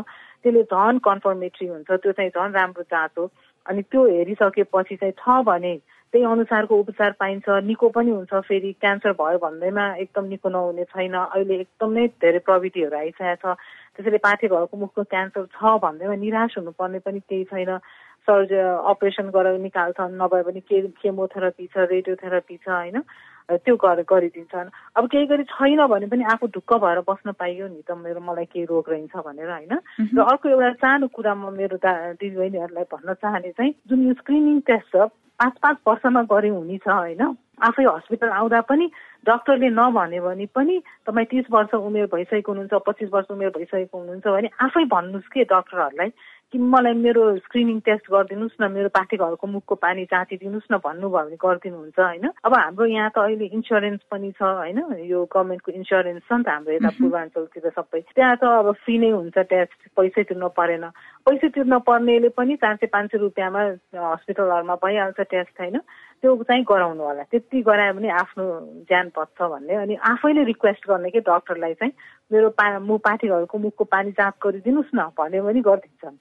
त्यसले 0.45 0.63
झन् 0.69 1.05
कन्फर्मेट्री 1.09 1.67
हुन्छ 1.73 1.91
त्यो 1.97 2.13
चाहिँ 2.13 2.31
झन् 2.37 2.57
राम्रो 2.61 2.83
जाँच 2.93 3.17
हो। 3.19 3.25
अनि 3.67 3.83
त्यो 3.83 4.05
हेरिसकेपछि 4.07 4.97
चाहिँ 4.97 5.15
छ 5.19 5.43
भने 5.45 5.75
त्यही 6.13 6.25
अनुसारको 6.25 6.75
उपचार 6.79 7.13
पाइन्छ 7.21 7.49
निको 7.67 7.89
पनि 7.89 8.11
हुन्छ 8.11 8.35
फेरि 8.49 8.73
क्यान्सर 8.81 9.13
भयो 9.19 9.39
भन्दैमा 9.39 9.85
एकदम 10.05 10.25
निको 10.25 10.49
नहुने 10.49 10.85
छैन। 10.85 11.15
अहिले 11.15 11.55
एकदमै 11.61 12.07
धेरै 12.23 12.39
प्रविधिहरू 12.47 12.97
आइसकेको 12.97 13.53
छ। 13.55 13.57
त्यसैले 13.97 14.19
पाठेघरको 14.23 14.77
मुखको 14.79 15.03
क्यान्सर 15.11 15.47
छ 15.57 15.75
भन्दैमा 15.83 16.15
निराश 16.15 16.59
हुनुपर्ने 16.59 16.99
पनि 17.03 17.21
केही 17.21 17.45
छैन। 17.51 17.79
सर्ज 18.29 18.53
अपरेसन 18.95 19.31
गरेर 19.35 19.59
निकाल्छन् 19.59 20.19
नभए 20.23 20.43
पनि 20.47 20.61
के 20.61 20.81
केमोथेरापी 21.03 21.67
छ 21.67 21.91
रेडियोथेरापी 21.91 22.57
छ 22.57 22.69
होइन? 22.69 23.03
त्यो 23.51 23.77
गरिदिन्छन्। 23.77 24.69
अब 24.97 25.05
केही 25.09 25.27
गरी 25.27 25.45
छैन 25.45 25.87
भने 25.87 26.07
पनि 26.07 26.25
आफू 26.33 26.47
ढुक्क 26.49 26.73
भएर 26.81 27.01
बस्न 27.09 27.33
पाइयो 27.33 27.69
नि 27.69 27.83
त 27.85 27.93
मेरो 27.93 28.21
मलाई 28.21 28.45
केही 28.45 28.65
रोग 28.65 28.91
रहन्छ 28.91 29.17
भनेर 29.21 29.51
होइन? 29.51 29.75
र 30.17 30.21
अर्को 30.23 30.49
एउटा 30.49 30.73
सानो 30.81 31.07
कुरा 31.13 31.35
म 31.35 31.53
मेरो 31.53 31.77
दिदीबहिनीहरूलाई 31.77 32.85
भन्न 32.89 33.15
चाहने 33.15 33.51
चाहिँ 33.53 33.75
जुन 33.89 34.09
यो 34.09 34.15
स्क्रिनिङ 34.15 34.61
टेस्ट 34.65 34.97
छ 34.97 35.09
पाँच 35.41 35.55
पाँच 35.63 35.77
वर्षमा 35.87 36.23
गरे 36.31 36.49
हुने 36.49 36.79
छ 36.79 36.89
होइन? 36.89 37.23
आफै 37.61 37.85
हस्पिटल 37.85 38.29
आउँदा 38.29 38.61
पनि 38.71 38.87
डक्टरले 39.27 39.69
नभन्यो 39.71 40.23
भने 40.23 40.47
पनि 40.55 40.75
तपाईँ 41.07 41.27
तिस 41.27 41.47
वर्ष 41.51 41.75
उमेर 41.75 42.07
भइसकेको 42.07 42.53
हुनुहुन्छ 42.53 42.83
पच्चिस 42.87 43.09
वर्ष 43.13 43.31
उमेर 43.31 43.51
भइसकेको 43.57 43.99
हुनुहुन्छ 43.99 44.27
भने 44.27 44.49
आफै 44.59 44.85
भन्नुहोस् 44.85 45.33
कि 45.33 45.45
डक्टरहरूलाई? 45.45 46.11
कि 46.55 46.59
मलाई 46.63 46.95
मेरो 46.95 47.23
स्क्रिनिङ 47.37 47.79
टेस्ट 47.83 48.05
गरिदिनुहोस् 48.11 48.61
न 48.63 48.71
मेरो 48.71 48.89
पाठेघरको 48.95 49.47
मुखको 49.47 49.75
पानी 49.75 50.05
जाँचिदिनुहोस् 50.07 50.71
न 50.71 50.79
भन्नुभयो 50.79 51.27
भने 51.27 51.37
गरिदिनुहुन्छ 51.43 51.99
होइन? 51.99 52.27
अब 52.47 52.55
हाम्रो 52.55 52.87
यहाँ 52.87 53.11
त 53.11 53.19
अहिले 53.19 53.47
इन्सुरेन्स 53.59 54.01
पनि 54.07 54.31
छ 54.39 54.43
होइन? 54.63 54.79
यो 55.11 55.19
गभर्मेन्टको 55.27 55.73
इन्सुरेन्स 55.73 56.23
छ 56.31 56.33
नि 56.33 56.45
त 56.47 56.49
हाम्रो 56.55 56.73
यता 56.79 56.91
पूर्वाञ्चलतिर 56.95 57.67
सबै। 57.75 58.01
त्यहाँ 58.15 58.37
त 58.39 58.45
अब 58.47 58.71
फ्री 58.87 58.95
नै 59.03 59.11
हुन्छ 59.11 59.37
टेस्ट 59.51 59.79
पैसै 59.99 60.23
तिर्नु 60.31 60.49
परेन 60.55 60.85
पैसा 61.25 61.49
तिर्न 61.57 61.79
पर्नेले 61.89 62.29
पनि 62.37 62.57
चार 62.61 62.77
सय 62.77 62.87
पाँच 62.93 63.11
सय 63.11 63.19
रुपियाँमा 63.19 63.61
हस्पिटलहरूमा 63.97 64.75
भइहाल्छ 64.85 65.21
टेस्ट 65.21 65.61
होइन? 65.61 65.79
त्यो 66.21 66.37
चाहिँ 66.49 66.65
गराउनु 66.69 67.03
होला। 67.05 67.23
त्यति 67.33 67.61
गरायो 67.65 67.93
भने 67.97 68.09
आफ्नो 68.13 68.45
ज्यान 68.89 69.09
बच्छ 69.17 69.41
भन्ने। 69.41 69.75
अनि 69.75 69.95
आफैले 70.05 70.45
रिक्वेस्ट 70.45 70.89
गर्ने 70.89 71.11
कि 71.11 71.21
डक्टरलाई 71.21 71.75
चाहिँ 71.81 71.93
मेरो 72.33 72.49
पा 72.57 72.79
मु 72.81 72.97
पाठीहरूको 73.05 73.59
मुखको 73.59 73.85
पानी 73.85 74.11
जाँच 74.17 74.35
गरिदिनुहोस् 74.45 74.95
न 74.95 75.01
भन्यो 75.17 75.43
भने 75.45 75.61
गरिदिन्छन्। 75.61 76.17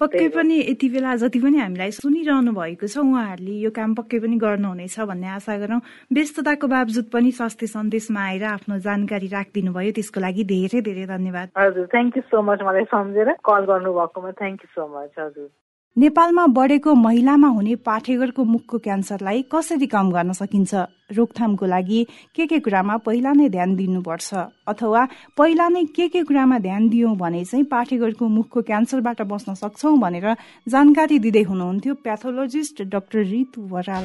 पक्कै 0.00 0.28
पनि 0.36 0.56
यति 0.60 0.88
बेला 0.92 1.14
जति 1.16 1.38
पनि 1.40 1.56
हामीलाई 1.58 1.90
सुनिरहनु 1.96 2.52
भएको 2.52 2.86
छ 2.86 3.00
उहाँहरूले 3.00 3.54
यो 3.64 3.70
काम 3.72 3.94
पक्कै 3.96 4.18
पनि 4.20 4.36
गर्नुहुनेछ 4.36 4.96
भन्ने 5.00 5.28
आशा 5.40 5.56
गरौँ। 5.56 5.80
व्यस्तताको 6.12 6.66
बावजुद 6.68 7.06
पनि 7.08 7.30
स्वास्थ्य 7.32 7.66
सन्देशमा 7.76 8.20
आएर 8.20 8.44
आफ्नो 8.60 8.78
जानकारी 8.84 9.28
राखिदिनु 9.32 9.72
भयो 9.72 9.92
त्यसको 9.96 10.20
लागि 10.20 10.44
धेरै 10.44 10.80
धेरै 10.84 11.06
धन्यवाद। 11.16 11.48
हजुर 11.56 11.86
थ्याङ्क 11.88 12.16
यू 12.16 12.22
सो 12.28 12.42
मच 12.44 12.60
मलाई 12.60 12.84
सम्झेर 12.92 13.32
कल 13.40 13.62
गर्नुभएकोमा 13.72 14.30
थ्याङ्क 14.46 14.60
यू 14.62 14.68
सो 14.74 14.86
मच 14.94 15.14
हजुर। 15.18 15.48
नेपालमा 15.96 16.46
बढेको 16.52 16.94
महिलामा 16.94 17.48
हुने 17.48 17.74
पाठेघरको 17.80 18.44
मुखको 18.44 18.78
क्यान्सरलाई 18.78 19.42
कसरी 19.52 19.86
कम 19.88 20.10
गर्न 20.12 20.32
सकिन्छ? 20.38 20.74
रोकथामको 21.16 21.66
लागि 21.66 22.00
के 22.36 22.46
के 22.46 22.58
कुरामा 22.60 22.96
पहिला 23.06 23.32
नै 23.32 23.48
ध्यान 23.48 23.74
दिनुपर्छ? 23.76 24.28
अथवा 24.68 25.02
पहिला 25.36 25.68
नै 25.72 25.84
के 25.96 26.08
के 26.12 26.22
कुरामा 26.28 26.58
ध्यान 26.68 26.88
दियौँ 26.92 27.16
भने 27.16 27.44
चाहिँ 27.44 27.64
पाठेघरको 27.72 28.28
मुखको 28.28 28.62
क्यान्सरबाट 28.62 29.22
बस्न 29.24 29.54
सक्छौ 29.56 29.96
भनेर 29.96 30.28
जानकारी 30.68 31.18
दिँदै 31.18 31.42
हुनुहुन्थ्यो 31.50 31.94
प्याथोलोजिस्ट 32.04 32.82
डाक्टर 32.92 33.24
रितु 33.32 33.60
बराल 33.72 34.04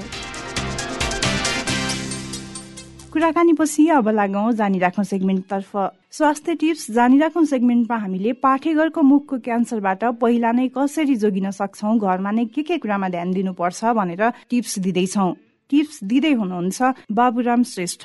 कुराकानी 3.21 3.53
पछि 3.53 3.84
अब 3.93 4.07
लागौँ 4.10 4.51
जानिराखौँ 4.57 5.03
सेगमेन्टतर्फ। 5.05 5.71
स्वास्थ्य 6.10 6.53
टिप्स 6.57 6.89
जानिराखौँ 6.91 7.43
सेगमेन्टमा 7.45 7.97
हामीले 8.01 8.31
पाठेघरको 8.41 9.01
मुखको 9.01 9.38
क्यान्सरबाट 9.45 10.03
पहिला 10.17 10.51
नै 10.57 10.67
कसरी 10.73 11.15
जोगिन 11.21 11.51
सक्छौ 11.53 11.93
घरमा 12.01 12.31
नै 12.34 12.45
के 12.49 12.62
के 12.65 12.77
कुरामा 12.81 13.10
ध्यान 13.13 13.31
दिनुपर्छ 13.38 13.93
भनेर 13.93 14.23
टिप्स 14.49 14.73
दिँदैछौ। 14.81 15.29
टिप्स 15.69 16.03
दिँदै 16.03 16.34
हुनुहुन्छ 16.34 16.79
बाबुराम 17.13 17.62
श्रेष्ठ। 17.63 18.03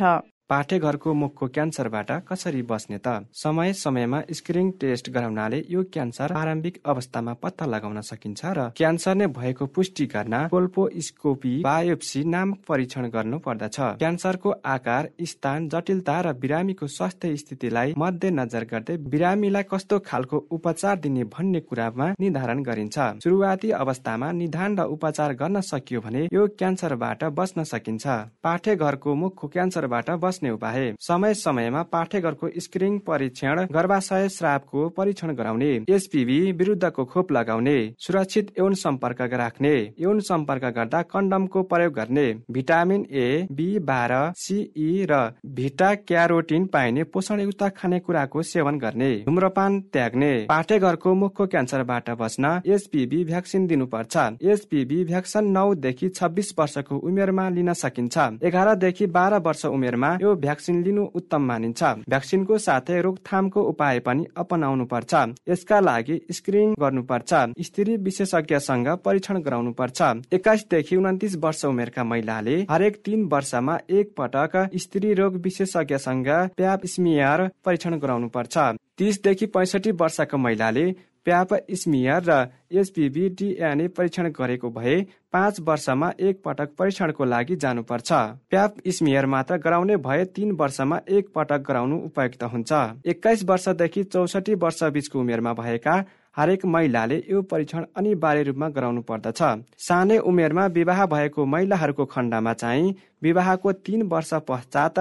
पाठेघरको 0.50 1.12
मुखको 1.12 1.46
क्यान्सरबाट 1.48 2.10
कसरी 2.26 2.60
बस्ने 2.62 2.98
त? 2.98 3.26
समय 3.34 3.72
समयमा 3.74 4.20
स्क्रिनिङ 4.30 4.70
टेस्ट 4.80 5.08
गराउनाले 5.10 5.58
यो 5.68 5.82
क्यान्सर 5.92 6.32
प्रारम्भिक 6.32 6.76
अवस्थामा 6.86 7.32
पत्ता 7.42 7.66
लगाउन 7.66 8.00
सकिन्छ 8.00 8.52
र 8.56 8.68
क्यान्सर 8.76 9.14
नै 9.14 9.26
भएको 9.34 9.66
पुष्टि 9.74 10.06
गर्न 10.06 10.46
कोल्पोस्कोपी 10.48 11.54
बायोप्सी 11.62 12.22
नामक 12.24 12.58
परीक्षण 12.68 13.08
गर्नु 13.10 13.38
पर्दछ। 13.38 13.78
क्यान्सरको 13.98 14.50
आकार 14.64 15.08
स्थान 15.26 15.68
जटिलता 15.68 16.20
र 16.20 16.32
बिरामीको 16.38 16.86
स्वास्थ्य 16.88 17.36
स्थितिलाई 17.36 17.94
मध्यनजर 17.98 18.64
गर्दै 18.70 18.96
बिरामीलाई 19.08 19.66
कस्तो 19.66 19.98
खालको 20.06 20.36
उपचार 20.52 20.96
दिने 21.02 21.24
भन्ने 21.34 21.60
कुरामा 21.66 22.06
निर्धारण 22.20 22.62
गरिन्छ। 22.62 22.96
सुरुवाती 23.18 23.70
अवस्थामा 23.82 24.30
निदान 24.38 24.78
र 24.78 24.86
उपचार 24.94 25.34
गर्न 25.34 25.60
सकियो 25.72 26.00
भने 26.06 26.22
यो 26.32 26.46
क्यान्सरबाट 26.54 27.24
बस्न 27.34 27.64
सकिन्छ। 27.66 28.06
पाठेघरको 28.46 29.14
मुखको 29.16 29.48
क्यान्सरबाट 29.48 30.10
बस्ने 30.36 30.50
उपाय 30.50 30.92
समय 31.00 31.34
समयमा 31.34 31.82
पाठेघरको 31.92 32.48
स्क्रिनिङ 32.60 32.98
परीक्षण 33.06 33.60
गर्भाशय 33.72 34.28
श्रापको 34.28 34.88
परीक्षण 34.96 35.34
गराउने 35.34 35.70
एसपिभी 35.88 36.40
विरुद्धको 36.52 37.04
खोप 37.04 37.32
लगाउने 37.32 37.76
सुरक्षित 37.98 38.50
यौन 38.58 38.74
सम्पर्क 38.76 39.20
राख्ने 39.34 39.72
यौन 40.00 40.20
सम्पर्क 40.28 40.64
गर्दा 40.76 41.00
कन्डमको 41.04 41.62
प्रयोग 41.70 41.92
गर्ने 41.94 42.26
भिटामिन 42.50 43.06
ए 43.12 43.46
बी 43.52 43.68
बाह्र 43.86 44.20
सिई 44.38 45.06
र 45.10 45.20
भिटा 45.56 45.94
क्यारोटिन 46.02 46.66
पाइने 46.74 47.04
पोषणयुक्त 47.14 47.62
खानेकुराको 47.76 48.42
सेवन 48.44 48.78
गर्ने 48.78 49.10
धुम्रपान 49.26 49.80
त्याग्ने 49.92 50.32
पाठेघरको 50.48 51.14
मुखको 51.14 51.46
क्यान्सरबाट 51.46 52.10
बस्न 52.20 52.60
एसपिभी 52.76 53.24
भ्याक्सिन 53.24 53.66
दिनुपर्छ। 53.66 54.16
एसपिभी 54.44 55.02
भ्याक्सिन 55.04 55.50
नौदेखि 55.52 56.08
छब्बिस 56.10 56.52
वर्षको 56.58 56.98
उमेरमा 57.08 57.48
लिन 57.56 57.72
सकिन्छ। 57.76 58.28
एघारदेखि 58.44 59.06
बाह्र 59.16 59.38
वर्ष 59.46 59.64
उमेरमा 59.66 60.16
यो 60.26 60.34
भ्याक्सिन 60.36 60.82
लिनु 60.84 61.02
उत्तम 61.14 61.42
मानिन्छ। 61.48 61.82
भ्याक्सिनको 62.08 62.58
साथै 62.58 63.00
रोकथामको 63.00 63.60
उपाय 63.70 63.98
पनि 64.06 64.26
अपनाउनु 64.36 64.84
पर्छ 64.92 65.14
यसका 65.48 65.78
लागि 65.80 66.16
स्क्रिनिङ 66.32 66.74
गर्नुपर्छ। 66.80 67.32
स्त्री 67.66 67.96
विशेषज्ञसँग 68.06 68.88
परीक्षण 69.04 69.40
गराउनु 69.46 69.72
पर्छ 69.72 70.00
एक्काइसदेखि 70.34 70.96
उन्तिस 70.96 71.36
वर्ष 71.44 71.64
उमेरका 71.64 72.04
महिलाले 72.04 72.56
हरेक 72.70 72.96
तीन 73.04 73.24
वर्षमा 73.32 73.78
एक 73.98 74.14
पटक 74.18 74.56
स्त्री 74.76 75.12
रोग 75.14 75.36
विशेषज्ञसँग 75.44 76.28
प्याप 76.56 76.86
स्मियर 76.86 77.46
परीक्षण 77.64 77.98
गराउनु 77.98 78.28
पर्छ 78.28 78.56
तिसदेखि 78.98 79.46
पैसठी 79.54 79.90
वर्षका 80.02 80.38
महिलाले 80.38 80.84
प्याप 81.26 81.54
स्मियर 81.74 82.22
र 82.24 82.34
डिएनए 82.72 83.86
परीक्षण 83.88 84.28
गरेको 84.30 84.68
भए 84.70 84.94
पाँच 85.32 85.60
वर्षमा 85.60 86.10
एक 86.20 86.42
पटक 86.44 86.74
परीक्षणको 86.78 87.24
लागि 87.24 87.56
जानुपर्छ। 87.56 88.12
प्याप 88.50 88.74
स्मियर 88.88 89.26
मात्र 89.26 89.56
गराउने 89.58 89.96
भए 90.06 90.24
तीन 90.36 90.52
वर्षमा 90.60 91.00
एक 91.08 91.32
पटक 91.34 91.64
गराउनु 91.68 91.96
उपयुक्त 92.06 92.42
हुन्छ। 92.44 92.72
एक्काइस 93.06 93.44
वर्षदेखि 93.44 94.04
चौसठी 94.04 94.54
वर्ष 94.54 94.82
बिचको 94.94 95.20
उमेरमा 95.20 95.52
भएका 95.54 96.04
हरेक 96.36 96.64
महिलाले 96.66 97.16
यो 97.30 97.42
परीक्षण 97.42 97.84
अनिवार्य 97.96 98.42
रूपमा 98.42 98.68
गराउनु 98.68 99.02
पर्दछ। 99.02 99.42
सानै 99.80 100.18
उमेरमा 100.30 100.66
विवाह 100.70 101.04
भएको 101.06 101.44
महिलाहरूको 101.46 102.04
खण्डमा 102.06 102.52
चाहिँ 102.54 102.94
विवाहको 103.22 103.72
तीन 103.72 104.02
वर्ष 104.06 104.34
पश्चात 104.48 104.98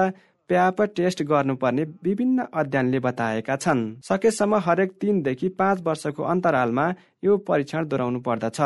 प्याप 0.50 0.82
टेस्ट 0.96 1.22
गर्नुपर्ने 1.24 1.84
विभिन्न 2.04 2.44
अध्ययनले 2.54 3.00
बताएका 3.00 3.56
छन्। 3.58 3.82
सकेसम्म 4.02 4.56
हरेक 4.66 4.92
तिनदेखि 5.02 5.50
पाँच 5.58 5.82
वर्षको 5.82 6.24
अन्तरालमा 6.24 6.86
यो 7.24 7.38
परीक्षण 7.48 7.88
दोहोऱ्याउनु 7.88 8.20
पर्दछ। 8.22 8.60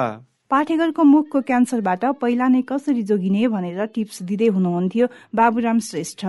पाठेघरको 0.52 1.04
मुखको 1.06 1.42
क्यान्सरबाट 1.42 2.06
पहिला 2.22 2.48
नै 2.50 2.62
कसरी 2.70 3.04
जोगिने 3.06 3.48
भनेर 3.48 3.86
टिप्स 3.96 4.22
दिँदै 4.24 4.48
हुनुहुन्थ्यो 4.50 5.08
बाबुराम 5.36 5.80
श्रेष्ठ। 5.88 6.26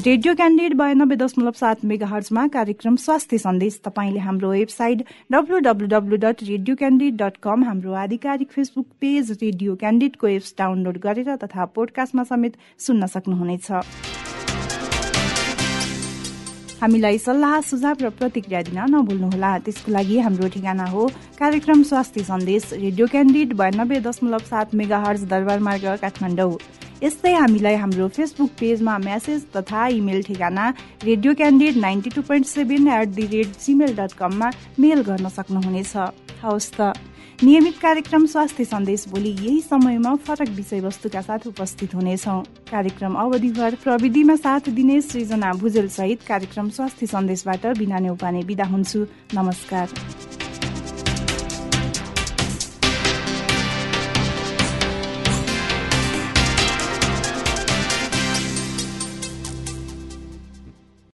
रेडियो 0.00 0.34
क्यान्डिड 0.34 0.74
बयानब्बे 0.74 1.16
दशमलव 1.16 1.52
सात 1.52 1.84
मेगा 1.84 2.06
हर्जमा 2.06 2.46
कार्यक्रम 2.48 2.94
स्वास्थ्य 2.96 3.38
सन्देश। 3.38 3.74
तपाईँले 3.84 4.20
हाम्रो 4.20 4.50
website 4.50 5.02
W 5.32 6.16
dot 6.16 6.42
radio 6.42 6.76
candid 6.76 7.16
dot 7.16 7.36
com 7.42 7.64
हाम्रो 7.64 7.92
आधिकारिक 8.02 8.50
फेसबुक 8.50 8.86
पेज 9.00 9.30
रेडियो 9.42 9.74
क्यान्डिडको 9.76 10.26
एप्स 10.28 10.54
डाउनलोड 10.58 10.98
गरेर 11.02 11.36
तथा 11.44 11.64
पोडकास्टमा 11.76 12.24
समेत 12.24 12.56
सुन्न 12.80 13.06
सक्नुहुनेछ। 13.06 13.70
हामीलाई 16.80 17.18
सल्लाह 17.20 17.60
सुझाव 17.68 17.96
र 18.00 18.10
प्रतिक्रिया 18.16 18.62
दिन 18.64 18.78
नभुल्नुहोला। 18.96 19.56
त्यसको 19.60 19.92
लागि 19.92 20.18
हाम्रो 20.18 20.48
ठेगाना 20.48 20.86
हो 20.88 21.06
कार्यक्रम 21.38 21.82
स्वास्थ्य 21.84 22.24
सन्देश 22.24 22.72
रेडियो 22.74 23.06
क्यान्डिड 23.06 23.52
बयानब्बे 23.54 24.00
दशमलव 24.00 24.48
सात 24.48 24.74
मेगा 24.74 24.98
हर्ज 25.06 25.24
दरबार 25.28 25.58
मार्ग 25.68 25.84
काठमाडौँ। 26.02 26.54
यस्तै 27.02 27.32
हामीलाई 27.34 27.76
हाम्रो 27.80 28.06
फेसबुक 28.08 28.50
पेजमा 28.60 28.94
म्यासेज 29.00 29.44
तथा 29.56 29.86
इमेल 29.98 30.22
ठेगाना 30.22 30.64
radio 31.04 31.32
candid 31.34 31.76
ninety 31.76 32.10
two 32.10 32.22
point 32.22 32.46
seven 32.46 32.88
at 32.88 33.08
the 33.16 33.26
rate 33.26 33.54
Gmail 33.64 33.94
dot 33.96 34.12
कममा 34.12 34.50
मेल 34.78 35.00
गर्न 35.02 35.28
सक्नुहुनेछ। 35.28 35.96
हवस् 36.42 36.70
त। 36.76 36.92
नियमित 37.40 37.76
कार्यक्रम 37.80 38.26
स्वास्थ्य 38.26 38.64
सन्देश 38.64 39.04
भोलि 39.08 39.30
यही 39.30 39.60
समयमा 39.60 40.14
फरक 40.26 40.48
विषयवस्तुका 40.50 41.20
साथ 41.20 41.46
उपस्थित 41.46 41.94
हुनेछौ। 41.94 42.38
कार्यक्रम 42.68 43.14
अवधिभर 43.16 43.74
प्रविधिमा 43.84 44.36
साथ 44.36 44.68
दिने 44.76 45.00
सृजना 45.00 45.52
भुजेल 45.56 45.88
सहित 45.88 46.22
कार्यक्रम 46.28 46.68
स्वास्थ्य 46.68 47.06
सन्देशबाट 47.06 47.66
बिना 47.78 47.98
नेउपाने 47.98 48.40
विदा 48.44 48.64
हुन्छु। 48.64 49.06
नमस्कार। 49.34 49.88